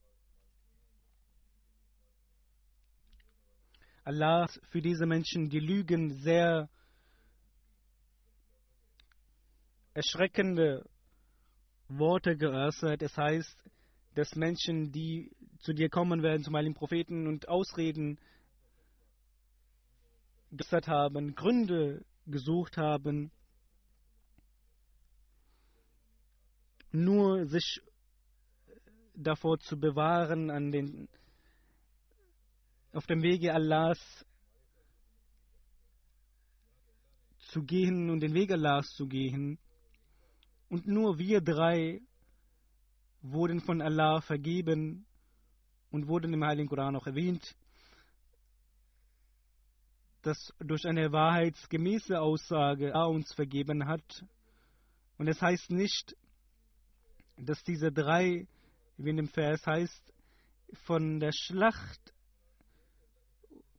Allah 4.05 4.49
für 4.71 4.81
diese 4.81 5.07
Menschen 5.07 5.51
die 5.51 5.61
Lügen 5.61 6.11
sehr 6.23 6.69
erschreckende 9.95 10.89
Worte 11.89 12.37
geäußert. 12.37 13.03
Es 13.03 13.17
heißt, 13.17 13.57
dass 14.15 14.35
Menschen, 14.35 14.93
die 14.93 15.31
zu 15.61 15.73
dir 15.73 15.89
kommen 15.89 16.23
werden, 16.23 16.43
zum 16.43 16.57
Heiligen 16.57 16.75
Propheten 16.75 17.27
und 17.27 17.49
Ausreden 17.49 18.19
geäußert 20.53 20.89
haben, 20.89 21.35
Gründe 21.35 22.05
gesucht 22.27 22.77
haben, 22.77 23.31
nur 26.93 27.47
sich 27.47 27.81
davor 29.15 29.59
zu 29.61 29.79
bewahren, 29.79 30.51
an 30.51 30.73
den, 30.73 31.09
auf 32.93 33.07
dem 33.07 33.23
Wege 33.23 33.55
Allahs 33.55 33.99
zu 37.51 37.63
gehen 37.63 38.11
und 38.11 38.21
den 38.21 38.35
Weg 38.35 38.51
Allahs 38.51 38.89
zu 38.95 39.07
gehen. 39.07 39.59
Und 40.71 40.87
nur 40.87 41.19
wir 41.19 41.43
drei 41.43 42.01
wurden 43.21 43.61
von 43.61 43.83
Allah 43.83 44.23
vergeben 44.23 45.05
und 45.91 46.09
wurden 46.09 46.33
im 46.33 46.43
Heiligen 46.43 46.69
Koran 46.69 46.97
auch 46.97 47.07
erwähnt 47.07 47.55
das 50.23 50.53
durch 50.59 50.85
eine 50.85 51.13
wahrheitsgemäße 51.13 52.21
Aussage 52.21 52.91
er 52.91 53.09
uns 53.09 53.33
vergeben 53.35 53.87
hat. 53.87 54.25
Und 55.19 55.29
es 55.29 55.41
heißt 55.41 55.71
nicht, 55.71 56.17
dass 57.37 57.63
diese 57.65 57.91
drei, 57.91 58.47
wie 58.99 59.11
in 59.11 59.17
dem 59.17 59.29
Vers 59.29 59.67
heißt, 59.67 60.13
von 60.85 61.21
der 61.21 61.33
Schlacht 61.33 62.01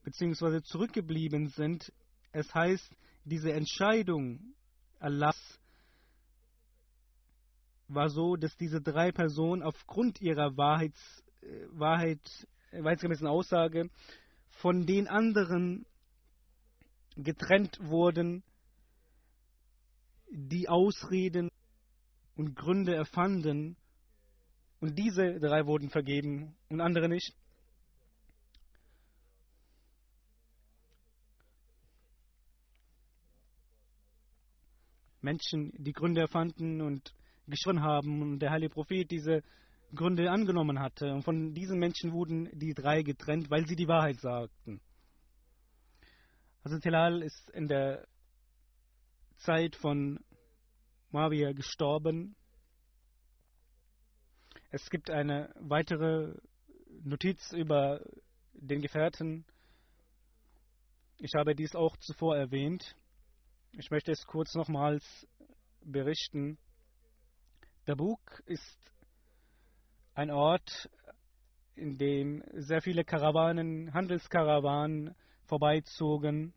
bzw. 0.03 0.61
zurückgeblieben 0.63 1.49
sind. 1.49 1.91
Es 2.31 2.53
heißt, 2.53 2.91
diese 3.23 3.53
Entscheidung 3.53 4.55
Allahs 4.99 5.50
war 7.93 8.09
so, 8.09 8.35
dass 8.35 8.55
diese 8.57 8.81
drei 8.81 9.11
Personen 9.11 9.63
aufgrund 9.63 10.21
ihrer 10.21 10.55
Wahrheits, 10.57 11.23
äh, 11.41 11.47
Wahrheit, 11.71 12.19
wahrheitsgemäßen 12.71 13.27
Aussage 13.27 13.89
von 14.49 14.85
den 14.85 15.07
anderen 15.07 15.85
getrennt 17.17 17.77
wurden, 17.81 18.43
die 20.29 20.69
Ausreden 20.69 21.49
und 22.35 22.55
Gründe 22.55 22.95
erfanden, 22.95 23.75
und 24.81 24.97
diese 24.97 25.39
drei 25.39 25.67
wurden 25.67 25.91
vergeben 25.91 26.55
und 26.69 26.81
andere 26.81 27.07
nicht. 27.07 27.35
Menschen, 35.21 35.71
die 35.77 35.93
Gründe 35.93 36.21
erfanden 36.21 36.81
und 36.81 37.13
geschrien 37.47 37.81
haben 37.81 38.21
und 38.21 38.39
der 38.39 38.51
heilige 38.51 38.73
Prophet 38.73 39.09
diese 39.09 39.43
Gründe 39.93 40.29
angenommen 40.29 40.79
hatte. 40.79 41.11
Und 41.11 41.23
von 41.23 41.53
diesen 41.53 41.79
Menschen 41.79 42.13
wurden 42.13 42.49
die 42.53 42.73
drei 42.73 43.03
getrennt, 43.03 43.49
weil 43.49 43.67
sie 43.67 43.75
die 43.75 43.87
Wahrheit 43.87 44.19
sagten. 44.19 44.81
Hazrat 46.63 46.83
Hilal 46.83 47.21
ist 47.23 47.49
in 47.51 47.67
der 47.67 48.07
Zeit 49.37 49.75
von 49.75 50.19
Muawiyah 51.11 51.53
gestorben. 51.53 52.35
Es 54.69 54.89
gibt 54.89 55.09
eine 55.09 55.53
weitere 55.59 56.35
Notiz 57.03 57.51
über 57.51 57.99
den 58.53 58.81
Gefährten. 58.81 59.45
Ich 61.17 61.33
habe 61.35 61.55
dies 61.55 61.75
auch 61.75 61.97
zuvor 61.97 62.37
erwähnt. 62.37 62.95
Ich 63.73 63.89
möchte 63.89 64.11
es 64.11 64.25
kurz 64.25 64.53
nochmals 64.53 65.27
berichten. 65.83 66.57
Tabuk 67.85 68.43
ist 68.45 68.77
ein 70.13 70.29
Ort, 70.29 70.87
in 71.75 71.97
dem 71.97 72.43
sehr 72.53 72.79
viele 72.81 73.03
Karawanen, 73.03 73.91
Handelskarawanen 73.91 75.15
vorbeizogen. 75.45 76.53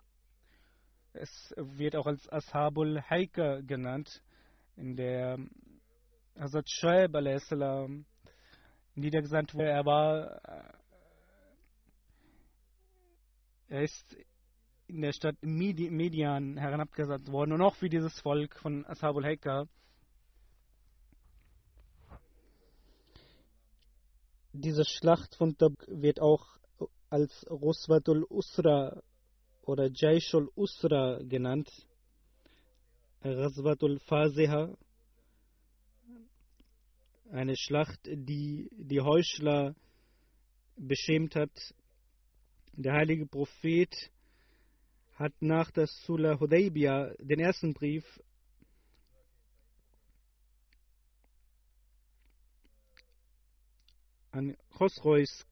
Es 1.15 1.55
wird 1.57 1.97
auch 1.97 2.07
als 2.07 2.31
Ashabul 2.31 3.01
Haika 3.09 3.61
genannt, 3.63 4.23
in 4.77 4.97
der 4.97 5.39
Hazrat 6.39 6.69
Shoaib 6.69 7.15
niedergesandt 8.95 9.55
wurde. 9.55 9.71
Er 9.71 9.87
war, 9.87 10.45
äh, 10.47 10.73
er 13.69 13.83
ist 13.83 14.17
in 14.89 15.01
der 15.01 15.13
Stadt 15.13 15.37
Median 15.41 16.59
herabgesandt 16.59 17.33
worden 17.33 17.53
und 17.53 17.63
auch 17.63 17.77
für 17.77 17.89
dieses 17.89 18.21
Volk 18.21 18.57
von 18.57 18.85
Ashabul 18.85 19.25
Haika. 19.25 19.67
Diese 24.57 24.85
Schlacht 24.85 25.35
von 25.35 25.59
Tabuk 25.59 25.85
wird 25.89 26.21
auch 26.21 26.47
als 27.11 27.45
Ruswatul 27.51 28.25
Usra 28.31 29.03
oder 29.63 29.91
Jaishul 29.93 30.49
Usra 30.55 31.19
genannt. 31.25 31.69
Ghazwatul 33.25 33.99
Faziha, 33.99 34.73
eine 37.33 37.57
Schlacht, 37.57 37.99
die 38.05 38.69
die 38.71 39.01
Heuchler 39.01 39.75
beschämt 40.77 41.35
hat. 41.35 41.75
Der 42.75 42.93
heilige 42.93 43.27
Prophet 43.27 43.93
hat 45.17 45.33
nach 45.41 45.73
der 45.73 45.89
Sula 45.89 46.39
Hudaybiyah 46.39 47.17
den 47.19 47.41
ersten 47.41 47.75
Brief 47.75 48.05
an 54.35 54.57
Chosrois 54.77 55.47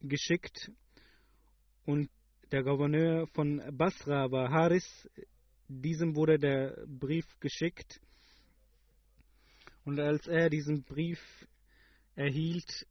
geschickt 0.00 0.72
und 1.86 2.10
der 2.50 2.64
Gouverneur 2.64 3.28
von 3.28 3.62
Basra 3.72 4.30
war 4.30 4.50
Haris. 4.50 5.08
Diesem 5.68 6.16
wurde 6.16 6.38
der 6.38 6.84
Brief 6.86 7.24
geschickt. 7.40 8.00
Und 9.84 10.00
als 10.00 10.26
er 10.26 10.50
diesen 10.50 10.82
Brief 10.82 11.20
erhielt, 12.16 12.86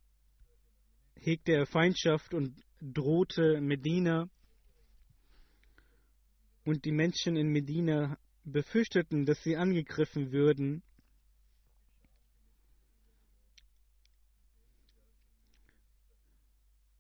hegte 1.20 1.54
er 1.54 1.66
Feindschaft 1.66 2.34
und 2.34 2.56
drohte 2.82 3.60
Medina. 3.60 4.30
Und 6.64 6.86
die 6.86 6.92
Menschen 6.92 7.36
in 7.36 7.50
Medina 7.50 8.18
befürchteten, 8.46 9.26
dass 9.26 9.44
sie 9.44 9.58
angegriffen 9.58 10.32
würden. 10.32 10.84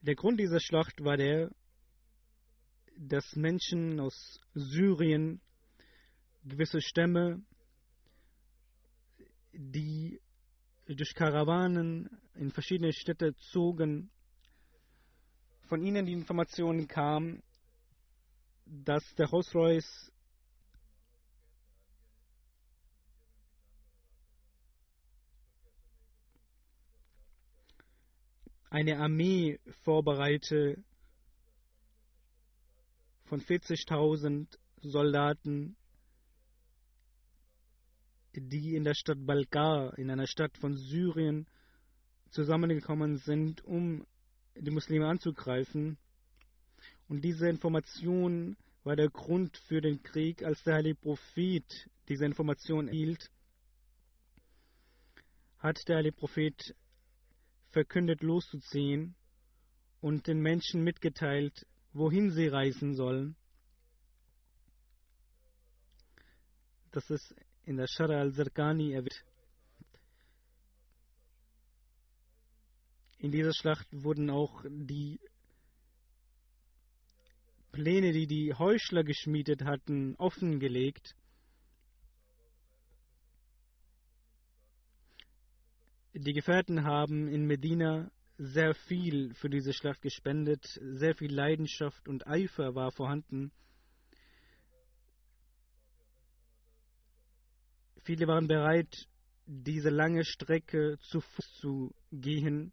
Der 0.06 0.16
Grund 0.16 0.38
dieser 0.38 0.60
Schlacht 0.60 1.02
war 1.02 1.16
der, 1.16 1.50
dass 2.98 3.38
Menschen 3.38 4.02
aus 4.02 4.42
Syrien, 4.54 5.40
gewisse 6.44 6.82
Stämme, 6.82 7.42
die 9.54 10.20
durch 10.88 11.14
Karawanen 11.16 12.10
in 12.36 12.52
verschiedene 12.52 12.92
Städte 12.92 13.34
zogen, 13.38 14.12
von 15.70 15.82
ihnen 15.82 16.06
die 16.06 16.12
Information 16.12 16.86
kam, 16.90 17.42
dass 18.66 19.04
der 19.16 19.28
Rolls-Royce 19.28 20.12
eine 28.74 28.98
Armee 28.98 29.60
vorbereite 29.84 30.84
von 33.26 33.40
40.000 33.40 34.48
Soldaten, 34.82 35.76
die 38.34 38.76
in 38.76 38.84
der 38.84 38.96
Stadt 38.96 39.24
Balkar, 39.28 39.96
in 40.00 40.10
einer 40.10 40.26
Stadt 40.26 40.58
von 40.58 40.76
Syrien, 40.76 41.46
zusammengekommen 42.32 43.18
sind, 43.18 43.64
um 43.64 44.08
die 44.56 44.72
Muslime 44.72 45.08
anzugreifen. 45.08 46.00
Und 47.08 47.22
diese 47.22 47.48
Information 47.48 48.58
war 48.84 48.96
der 48.96 49.12
Grund 49.12 49.56
für 49.68 49.82
den 49.82 50.02
Krieg, 50.02 50.42
als 50.42 50.64
der 50.64 50.74
heilige 50.74 50.96
Prophet 50.96 51.64
diese 52.10 52.26
Information 52.26 52.88
erhielt, 52.88 53.30
hat 55.60 55.88
der 55.88 55.98
heilige 55.98 56.18
Prophet 56.18 56.76
verkündet 57.74 58.22
loszuziehen 58.22 59.16
und 60.00 60.28
den 60.28 60.40
Menschen 60.40 60.84
mitgeteilt, 60.84 61.66
wohin 61.92 62.32
sie 62.32 62.48
reisen 62.48 62.96
sollen. 62.96 63.36
Das 66.92 67.10
ist 67.10 67.36
in 67.66 67.78
der 67.78 67.88
Shara 67.88 68.20
al-Zarqani 68.20 68.94
erwähnt. 68.94 69.26
In 73.18 73.32
dieser 73.32 73.54
Schlacht 73.54 73.88
wurden 73.92 74.30
auch 74.30 74.64
die 74.68 75.20
Pläne, 77.72 78.12
die 78.12 78.28
die 78.28 78.54
Heuchler 78.54 79.04
geschmiedet 79.04 79.64
hatten, 79.64 80.16
offengelegt. 80.18 81.16
Die 86.16 86.34
Gefährten 86.34 86.84
haben 86.84 87.28
in 87.28 87.48
Medina 87.48 88.12
sehr 88.38 88.76
viel 88.76 89.34
für 89.34 89.50
diese 89.50 89.74
Schlacht 89.74 90.04
gespendet, 90.04 90.64
sehr 90.80 91.16
viel 91.16 91.34
Leidenschaft 91.34 92.08
und 92.08 92.28
Eifer 92.28 92.76
war 92.76 92.92
vorhanden. 92.92 93.52
Viele 98.04 98.28
waren 98.28 98.48
bereit, 98.48 99.08
diese 99.48 99.90
lange 99.90 100.24
Strecke 100.24 101.00
zu 101.00 101.20
Fuß 101.20 101.54
zu 101.60 101.96
gehen. 102.12 102.72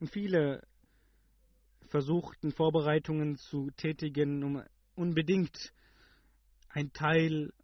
Und 0.00 0.10
viele 0.10 0.62
versuchten 1.88 2.52
Vorbereitungen 2.52 3.36
zu 3.36 3.70
tätigen, 3.70 4.44
um 4.44 4.62
unbedingt 4.96 5.72
ein 6.68 6.92
Teil 6.92 7.54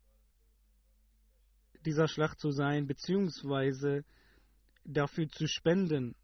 dieser 1.87 2.09
Schlacht 2.09 2.41
zu 2.41 2.51
sein, 2.51 2.87
beziehungsweise 2.87 4.05
dafür 4.85 5.29
zu 5.29 5.47
spenden. 5.47 6.15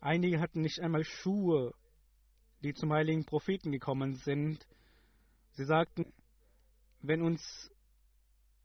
Einige 0.00 0.40
hatten 0.40 0.60
nicht 0.60 0.80
einmal 0.80 1.04
Schuhe, 1.04 1.74
die 2.62 2.74
zum 2.74 2.92
heiligen 2.92 3.24
Propheten 3.24 3.70
gekommen 3.70 4.16
sind. 4.16 4.66
Sie 5.52 5.64
sagten, 5.64 6.12
wenn 7.00 7.22
uns, 7.22 7.70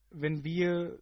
wenn 0.10 0.44
wir 0.44 1.00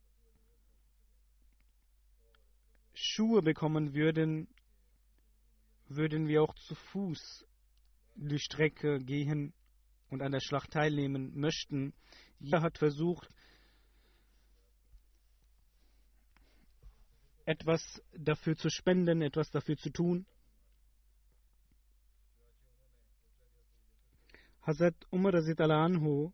Schuhe 2.93 3.41
bekommen 3.41 3.93
würden, 3.93 4.47
würden 5.87 6.27
wir 6.27 6.43
auch 6.43 6.53
zu 6.55 6.75
Fuß 6.75 7.45
die 8.15 8.39
Strecke 8.39 8.99
gehen 8.99 9.53
und 10.09 10.21
an 10.21 10.31
der 10.31 10.39
Schlacht 10.39 10.71
teilnehmen 10.71 11.37
möchten. 11.37 11.93
Jeder 12.39 12.61
hat 12.61 12.77
versucht, 12.77 13.27
etwas 17.45 18.01
dafür 18.17 18.55
zu 18.55 18.69
spenden, 18.69 19.21
etwas 19.21 19.49
dafür 19.51 19.77
zu 19.77 19.89
tun. 19.91 20.25
Hazrat 24.61 24.95
Umar 25.11 25.35
anhu 25.35 26.31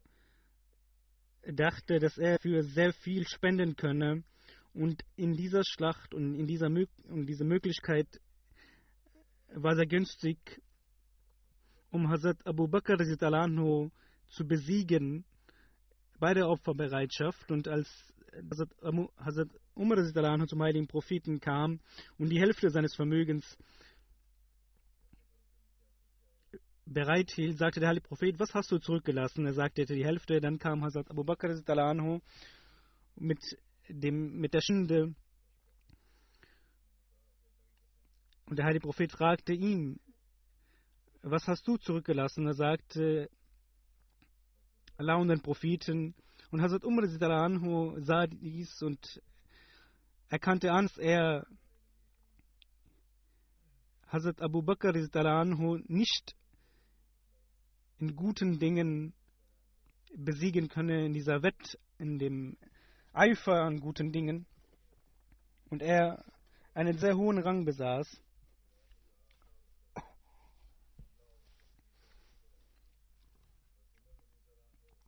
dachte, 1.41 1.99
dass 1.99 2.17
er 2.17 2.39
für 2.39 2.63
sehr 2.63 2.93
viel 2.93 3.27
spenden 3.27 3.75
könne 3.75 4.23
und 4.73 5.03
in 5.17 5.33
dieser 5.33 5.63
Schlacht 5.65 6.13
und 6.13 6.35
in 6.35 6.47
dieser 6.47 6.67
und 6.67 7.25
diese 7.25 7.43
Möglichkeit 7.43 8.07
war 9.55 9.75
sehr 9.75 9.87
günstig, 9.87 10.37
um 11.91 12.09
Hazrat 12.09 12.45
Abu 12.45 12.67
Bakr 12.67 12.97
zu 14.29 14.47
besiegen 14.47 15.25
bei 16.19 16.33
der 16.33 16.47
Opferbereitschaft. 16.47 17.51
Und 17.51 17.67
als 17.67 17.89
Hazrat 19.17 19.49
Umar 19.73 20.47
zum 20.47 20.61
heiligen 20.61 20.87
Propheten 20.87 21.39
kam 21.39 21.79
und 22.17 22.29
die 22.29 22.39
Hälfte 22.39 22.69
seines 22.69 22.95
Vermögens 22.95 23.57
bereithielt, 26.85 27.57
sagte 27.57 27.79
der 27.79 27.89
heilige 27.89 28.07
Prophet, 28.07 28.39
was 28.39 28.53
hast 28.53 28.71
du 28.71 28.77
zurückgelassen? 28.77 29.45
Er 29.45 29.53
sagte 29.53 29.85
die 29.85 30.05
Hälfte. 30.05 30.39
Dann 30.39 30.59
kam 30.59 30.83
Hazrat 30.83 31.09
Abu 31.09 31.23
Bakr 31.23 31.49
mit, 33.15 33.39
dem, 33.89 34.39
mit 34.39 34.53
der 34.53 34.61
Schinde 34.61 35.13
Und 38.51 38.57
der 38.57 38.65
heilige 38.65 38.83
Prophet 38.83 39.09
fragte 39.13 39.53
ihn, 39.53 39.97
was 41.21 41.47
hast 41.47 41.65
du 41.65 41.77
zurückgelassen? 41.77 42.45
Er 42.47 42.53
sagte, 42.53 43.29
Allah 44.97 45.15
und 45.15 45.29
den 45.29 45.41
Propheten. 45.41 46.15
Und 46.49 46.61
Hazrat 46.61 46.83
Umar 46.83 47.05
anhu 47.45 47.97
sah 48.01 48.27
dies 48.27 48.81
und 48.81 49.21
erkannte 50.27 50.73
an, 50.73 50.87
dass 50.87 50.97
er 50.97 51.47
Hazrat 54.07 54.41
Abu 54.41 54.61
Bakr 54.61 54.93
anhu 55.15 55.77
nicht 55.87 56.35
in 57.99 58.17
guten 58.17 58.59
Dingen 58.59 59.13
besiegen 60.13 60.67
könne, 60.67 61.05
in 61.05 61.13
dieser 61.13 61.41
Wett, 61.41 61.79
in 61.99 62.19
dem 62.19 62.57
Eifer 63.13 63.61
an 63.61 63.79
guten 63.79 64.11
Dingen. 64.11 64.45
Und 65.69 65.81
er 65.81 66.25
einen 66.73 66.97
sehr 66.97 67.15
hohen 67.15 67.37
Rang 67.37 67.63
besaß. 67.63 68.21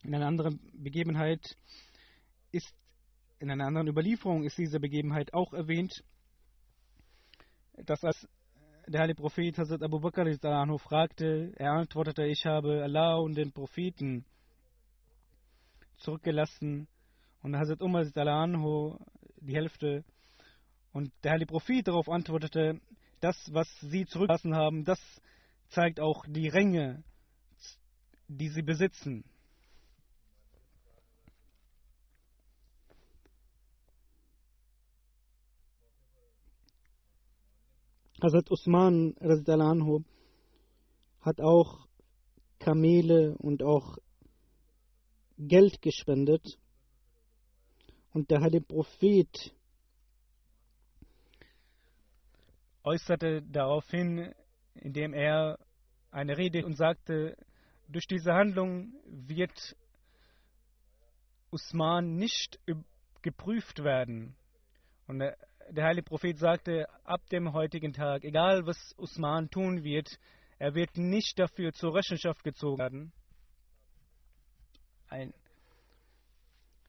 In 0.04 0.14
einer 0.14 0.28
anderen 0.28 0.60
Begebenheit 0.74 1.58
ist, 2.52 2.76
in 3.40 3.50
einer 3.50 3.66
anderen 3.66 3.88
Überlieferung 3.88 4.44
ist 4.44 4.58
diese 4.58 4.80
Begebenheit 4.80 5.34
auch 5.34 5.54
erwähnt, 5.54 6.04
dass 7.86 8.04
als 8.04 8.28
der 8.86 9.00
heilige 9.00 9.22
Prophet 9.22 9.58
Hazrat 9.58 9.82
Abu 9.82 10.02
Bakr 10.02 10.26
fragte, 10.78 11.54
er 11.56 11.72
antwortete, 11.72 12.26
ich 12.26 12.46
habe 12.46 12.84
Allah 12.84 13.16
und 13.16 13.36
den 13.36 13.54
Propheten 13.54 14.26
zurückgelassen 16.00 16.90
und 17.42 17.56
Hazrat 17.56 17.82
Umar 17.82 18.04
die 18.04 19.56
Hälfte 19.56 20.04
und 20.92 21.14
der 21.24 21.32
heilige 21.32 21.52
Prophet 21.52 21.88
darauf 21.88 22.10
antwortete, 22.10 22.82
das, 23.22 23.38
was 23.54 23.68
sie 23.80 24.06
zurückgelassen 24.06 24.54
haben, 24.54 24.84
das 24.84 25.00
zeigt 25.70 26.02
auch 26.02 26.26
die 26.28 26.50
Ränge, 26.50 27.04
die 28.28 28.50
sie 28.50 28.64
besitzen. 28.64 29.24
Hazrat 38.24 38.50
Usman 38.52 39.16
anhu, 39.20 40.06
hat 41.20 41.42
auch 41.42 41.86
Kamele 42.58 43.36
und 43.38 43.64
auch 43.64 43.98
Geld 45.38 45.82
gespendet. 45.82 46.58
Und 48.14 48.32
der 48.32 48.40
heilige 48.40 48.66
Prophet 48.66 49.54
äußerte 52.86 53.42
daraufhin, 53.42 54.34
indem 54.76 55.14
er 55.14 55.60
eine 56.10 56.38
Rede 56.38 56.66
und 56.66 56.78
sagte, 56.78 57.36
durch 57.90 58.08
diese 58.08 58.34
Handlung 58.34 58.94
wird 59.06 59.76
Usman 61.52 62.16
nicht 62.16 62.58
geprüft 63.22 63.84
werden. 63.84 64.38
Und 65.08 65.22
der, 65.72 65.86
heilige 65.86 66.06
Prophet 66.06 66.38
sagte, 66.38 66.88
ab 67.04 67.28
dem 67.30 67.54
heutigen 67.54 67.94
Tag, 67.94 68.24
egal 68.24 68.66
was 68.66 68.78
Usman 68.98 69.50
tun 69.50 69.84
wird, 69.84 70.20
er 70.60 70.76
wird 70.76 70.98
nicht 70.98 71.38
dafür 71.40 71.74
zur 71.74 71.96
Rechenschaft 71.96 72.44
gezogen 72.44 72.78
werden. 72.78 73.14
Ein, 75.10 75.34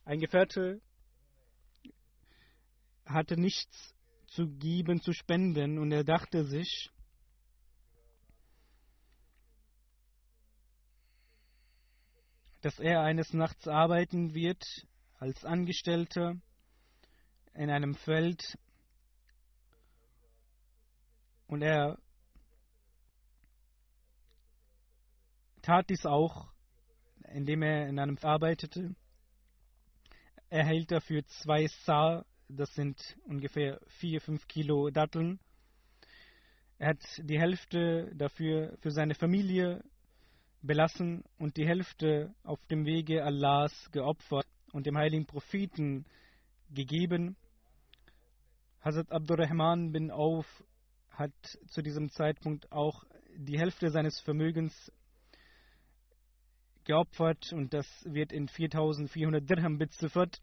ein 0.05 0.19
Gefährte 0.19 0.81
hatte 3.07 3.39
nichts 3.39 3.95
zu 4.29 4.49
geben, 4.49 5.01
zu 5.01 5.13
spenden 5.13 5.79
und 5.79 5.93
er 5.93 6.05
dachte 6.05 6.45
sich, 6.45 6.91
dass 12.63 12.79
er 12.79 13.03
eines 13.03 13.33
Nachts 13.35 13.69
arbeiten 13.69 14.35
wird 14.35 14.65
als 15.19 15.45
Angestellter 15.45 16.37
in 17.55 17.71
einem 17.71 17.95
Feld 17.95 18.59
und 21.47 21.63
er 21.63 21.99
tat 25.63 25.89
dies 25.89 26.05
auch, 26.05 26.49
indem 27.33 27.63
er 27.63 27.89
in 27.89 27.99
einem 27.99 28.19
arbeitete. 28.21 28.95
Er 30.51 30.61
erhält 30.61 30.91
dafür 30.91 31.25
zwei 31.27 31.67
Sa, 31.85 32.25
das 32.49 32.73
sind 32.75 33.01
ungefähr 33.25 33.81
4-5 34.01 34.47
Kilo 34.47 34.91
Datteln. 34.91 35.41
Er 36.79 36.89
hat 36.91 37.03
die 37.19 37.39
Hälfte 37.39 38.13
dafür 38.15 38.77
für 38.81 38.91
seine 38.91 39.15
Familie 39.15 39.83
belassen 40.61 41.25
und 41.39 41.57
die 41.57 41.67
Hälfte 41.67 42.35
auf 42.43 42.65
dem 42.67 42.85
Wege 42.85 43.25
Allahs 43.25 43.91
geopfert 43.91 44.47
und 44.73 44.87
dem 44.87 44.97
heiligen 44.97 45.27
Propheten 45.27 46.05
gegeben. 46.71 47.37
Hazrat 48.85 49.11
Abdurrahman 49.11 49.93
bin 49.93 50.11
Auf 50.11 50.47
hat 51.09 51.33
zu 51.69 51.81
diesem 51.81 52.11
Zeitpunkt 52.11 52.71
auch 52.71 53.05
die 53.35 53.59
Hälfte 53.59 53.91
seines 53.91 54.21
Vermögens 54.21 54.93
geopfert 56.85 57.53
und 57.55 57.73
das 57.73 57.87
wird 58.05 58.31
in 58.31 58.47
4400 58.47 59.49
Dirham 59.49 59.79
beziffert. 59.79 60.43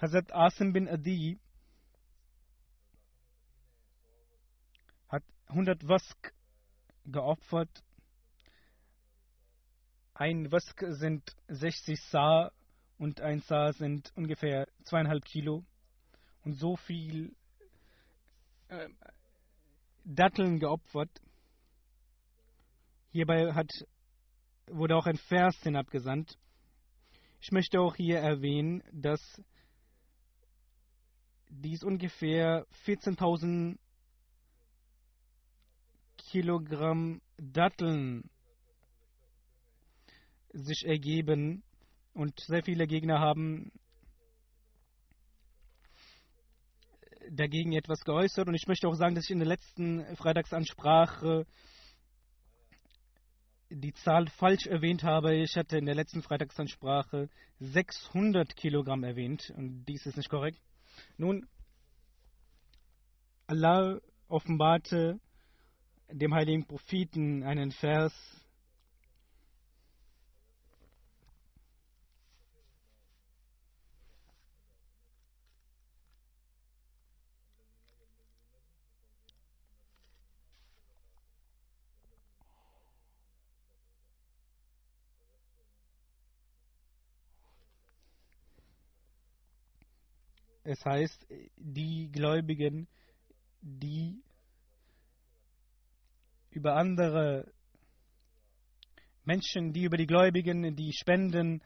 Hazrat 0.00 0.32
Asim 0.34 0.72
bin 0.72 0.88
Adi 0.88 1.38
hat 5.08 5.22
100 5.46 5.86
Wask 5.86 6.34
geopfert 7.06 7.84
ein 10.14 10.50
Wask 10.52 10.84
sind 10.88 11.36
60 11.48 12.00
Sa 12.00 12.52
und 12.98 13.20
ein 13.20 13.40
Sa 13.40 13.72
sind 13.72 14.12
ungefähr 14.16 14.68
zweieinhalb 14.84 15.24
Kilo. 15.24 15.64
Und 16.44 16.54
so 16.54 16.76
viel 16.76 17.34
äh, 18.68 18.88
Datteln 20.04 20.58
geopfert. 20.58 21.10
Hierbei 23.12 23.52
hat, 23.54 23.70
wurde 24.66 24.96
auch 24.96 25.06
ein 25.06 25.16
Vers 25.16 25.56
hinabgesandt. 25.62 26.38
Ich 27.40 27.50
möchte 27.52 27.80
auch 27.80 27.94
hier 27.94 28.18
erwähnen, 28.18 28.82
dass 28.92 29.20
dies 31.48 31.82
ungefähr 31.82 32.66
14.000 32.86 33.78
Kilogramm 36.16 37.20
Datteln 37.36 38.28
sich 40.52 40.84
ergeben 40.84 41.62
und 42.12 42.38
sehr 42.40 42.62
viele 42.62 42.86
Gegner 42.86 43.20
haben 43.20 43.72
dagegen 47.36 47.72
etwas 47.72 48.00
geäußert. 48.04 48.48
Und 48.48 48.54
ich 48.54 48.66
möchte 48.66 48.88
auch 48.88 48.94
sagen, 48.94 49.14
dass 49.14 49.24
ich 49.24 49.30
in 49.30 49.38
der 49.38 49.48
letzten 49.48 50.04
Freitagsansprache 50.16 51.46
die 53.70 53.92
Zahl 53.94 54.26
falsch 54.28 54.66
erwähnt 54.66 55.02
habe. 55.02 55.34
Ich 55.34 55.56
hatte 55.56 55.78
in 55.78 55.86
der 55.86 55.94
letzten 55.94 56.22
Freitagsansprache 56.22 57.28
600 57.60 58.54
Kilogramm 58.56 59.04
erwähnt 59.04 59.52
und 59.56 59.84
dies 59.86 60.06
ist 60.06 60.16
nicht 60.16 60.30
korrekt. 60.30 60.60
Nun, 61.16 61.46
Allah 63.46 64.00
offenbarte 64.28 65.20
dem 66.10 66.34
heiligen 66.34 66.66
Propheten 66.66 67.42
einen 67.42 67.72
Vers, 67.72 68.12
Es 90.64 90.82
heißt, 90.82 91.26
die 91.56 92.10
Gläubigen, 92.10 92.88
die 93.60 94.22
über 96.50 96.76
andere 96.76 97.52
Menschen, 99.24 99.74
die 99.74 99.84
über 99.84 99.98
die 99.98 100.06
Gläubigen, 100.06 100.74
die 100.74 100.92
spenden, 100.94 101.62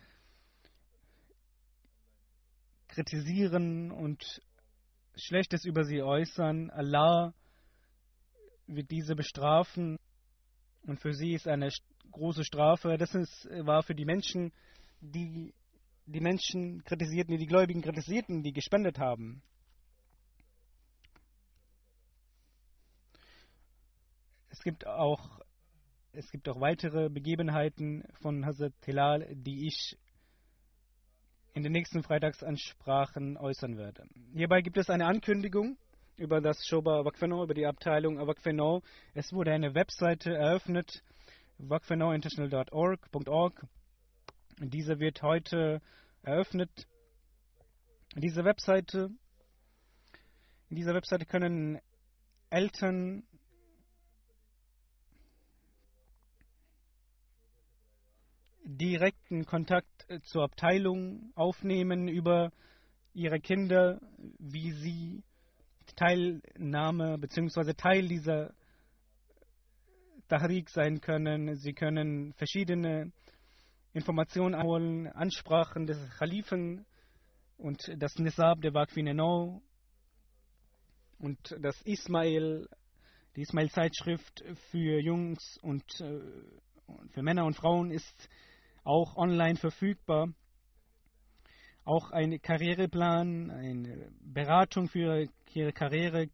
kritisieren 2.89 3.93
und 3.93 4.25
Schlechtes 5.15 5.65
über 5.65 5.85
sie 5.85 6.03
äußern, 6.03 6.71
Allah 6.71 7.33
wird 8.67 8.91
diese 8.91 9.15
bestrafen 9.15 9.97
und 10.83 11.01
für 11.01 11.13
sie 11.13 11.35
ist 11.35 11.47
eine 11.47 11.69
große 12.11 12.45
Strafe. 12.45 12.97
Das 12.99 13.15
ist, 13.15 13.49
war 13.65 13.85
für 13.85 13.95
die 13.95 14.05
Menschen, 14.05 14.53
die 15.01 15.55
die 16.09 16.21
Menschen 16.21 16.83
kritisierten, 16.85 17.33
die 17.33 17.39
die 17.39 17.47
Gläubigen 17.47 17.83
kritisierten, 17.83 18.43
die 18.43 18.53
gespendet 18.53 18.99
haben. 18.99 19.43
Es 24.49 24.63
gibt 24.63 24.87
auch, 24.87 25.41
es 26.13 26.31
gibt 26.31 26.49
auch 26.49 26.61
weitere 26.61 27.11
Begebenheiten 27.11 28.05
von 28.23 28.47
Hazrat 28.47 28.73
Hilal, 28.85 29.29
die 29.35 29.67
ich 29.67 29.99
in 31.53 31.63
den 31.63 31.73
nächsten 31.73 32.03
Freitagsansprachen 32.03 33.37
äußern 33.37 33.77
werde. 33.77 34.05
Hierbei 34.33 34.63
gibt 34.63 34.79
es 34.79 34.91
eine 34.91 35.07
Ankündigung 35.07 35.77
über 36.17 36.41
das 36.41 36.67
Shoba 36.67 37.05
Wakfeno, 37.05 37.45
über 37.45 37.55
die 37.55 37.67
Abteilung 37.67 38.19
Wakfeno. 38.27 38.83
Es 39.15 39.33
wurde 39.33 39.53
eine 39.53 39.75
Webseite 39.75 40.35
eröffnet, 40.35 41.03
wakfenointernational.org. 41.59 43.69
Diese 44.61 44.99
wird 44.99 45.23
heute 45.23 45.81
eröffnet. 46.23 46.89
Diese 48.17 48.45
Webseite, 48.45 49.11
in 50.69 50.77
dieser 50.77 50.95
Webseite 50.95 51.27
können 51.27 51.81
Eltern 52.51 53.23
direkten 58.65 59.45
Kontakt 59.47 60.07
zur 60.25 60.43
Abteilung 60.43 61.33
aufnehmen 61.37 62.09
über 62.09 62.51
ihre 63.15 63.41
Kinder, 63.41 64.01
wie 64.39 64.73
sie 64.73 65.23
Teilnahme 65.95 67.17
bzw. 67.19 67.75
Teil 67.75 68.09
dieser 68.09 68.53
Tahrik 70.29 70.69
sein 70.69 71.01
können. 71.01 71.55
Sie 71.57 71.73
können 71.73 72.33
verschiedene 72.35 73.13
Informationen 73.93 74.55
einholen, 74.55 75.07
Ansprachen 75.09 75.87
des 75.87 75.99
Khalifen 76.19 76.87
und 77.57 77.91
das 77.97 78.17
Nisab 78.19 78.61
der 78.61 78.75
Waqfineno 78.75 79.63
und 81.19 81.57
das 81.61 81.81
Ismail, 81.83 82.69
die 83.35 83.43
Ismail-Zeitschrift 83.43 84.45
für 84.71 85.01
Jungs 85.01 85.59
und 85.63 85.83
äh, 86.01 86.21
für 87.11 87.23
Männer 87.23 87.45
und 87.45 87.55
Frauen 87.55 87.91
ist 87.91 88.29
auch 88.85 89.17
online 89.17 89.57
verfügbar. 89.57 90.33
Auch 91.85 92.11
ein 92.11 92.41
Karriereplan, 92.41 93.51
eine 93.51 94.13
Beratung 94.21 94.89
für 94.89 95.27
ihre 95.55 95.73
Karriere 95.73 96.29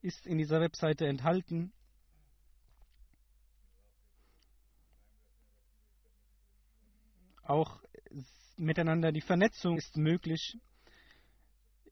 ist 0.00 0.26
in 0.26 0.38
dieser 0.38 0.60
Webseite 0.60 1.06
enthalten. 1.06 1.72
Auch 7.52 7.82
miteinander 8.56 9.12
die 9.12 9.20
Vernetzung 9.20 9.76
ist 9.76 9.98
möglich. 9.98 10.56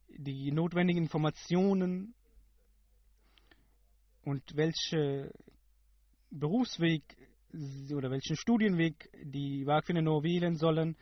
Die 0.08 0.50
notwendigen 0.52 1.02
Informationen 1.02 2.14
und 4.22 4.56
welche 4.56 5.30
Berufsweg 6.30 7.02
oder 7.94 8.10
welchen 8.10 8.36
Studienweg 8.36 9.10
die 9.22 9.66
Wagfine 9.66 10.02
wählen 10.02 10.56
sollen. 10.56 10.96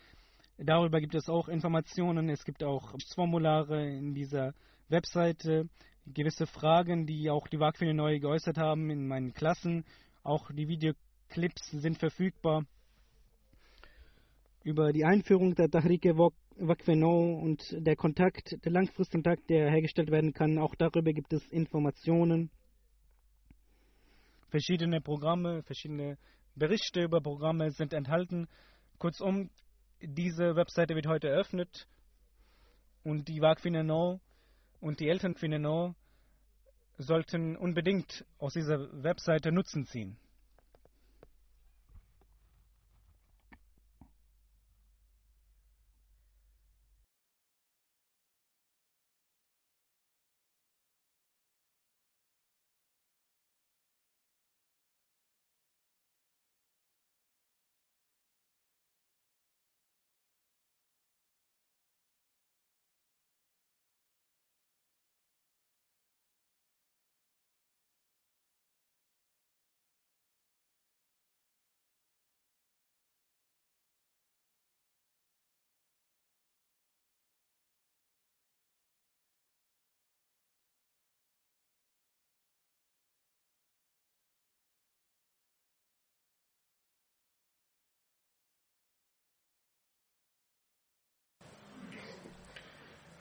Darüber 0.57 1.01
gibt 1.01 1.15
es 1.15 1.29
auch 1.29 1.47
Informationen. 1.47 2.29
Es 2.29 2.45
gibt 2.45 2.65
auch 2.65 2.97
Formulare 3.15 3.89
in 3.89 4.13
dieser 4.13 4.55
Webseite, 4.89 5.69
gewisse 6.05 6.49
Fragen, 6.49 7.07
die 7.07 7.31
auch 7.31 7.47
die 7.47 7.61
Wagfine 7.61 7.95
neu 7.95 8.19
geäußert 8.19 8.59
haben 8.59 8.91
in 8.91 9.07
meinen 9.07 9.35
Klassen. 9.35 9.85
Auch 10.25 10.51
die 10.51 10.67
Videoclips 10.67 11.71
sind 11.71 11.97
verfügbar. 11.99 12.67
Über 14.65 14.93
die 14.93 15.05
Einführung 15.05 15.55
der 15.55 15.71
Tahrike 15.71 16.17
Wakfeno 16.17 17.39
und 17.41 17.63
der 17.79 17.97
Kontakt, 17.97 18.57
der 18.65 18.73
Langfristkontakt, 18.73 19.49
der 19.49 19.71
hergestellt 19.71 20.11
werden 20.11 20.33
kann, 20.33 20.59
auch 20.59 20.75
darüber 20.75 21.13
gibt 21.13 21.33
es 21.33 21.47
Informationen 21.49 22.51
verschiedene 24.49 25.01
Programme, 25.01 25.63
verschiedene 25.63 26.19
Berichte 26.55 27.05
über 27.05 27.21
Programme 27.21 27.71
sind 27.71 27.93
enthalten. 27.93 28.49
Kurzum, 28.99 29.51
diese 30.01 30.57
Webseite 30.57 30.95
wird 30.95 31.07
heute 31.07 31.29
eröffnet 31.29 31.87
und 33.05 33.29
die 33.29 33.41
WAG 33.41 33.61
Finano 33.61 34.21
und 34.81 35.01
die 35.01 35.09
Eltern 35.09 35.35
Finano 35.35 35.95
sollten 36.99 37.57
unbedingt 37.57 38.25
aus 38.39 38.55
dieser 38.55 38.79
Webseite 39.03 39.53
Nutzen 39.53 39.85
ziehen. 39.87 40.17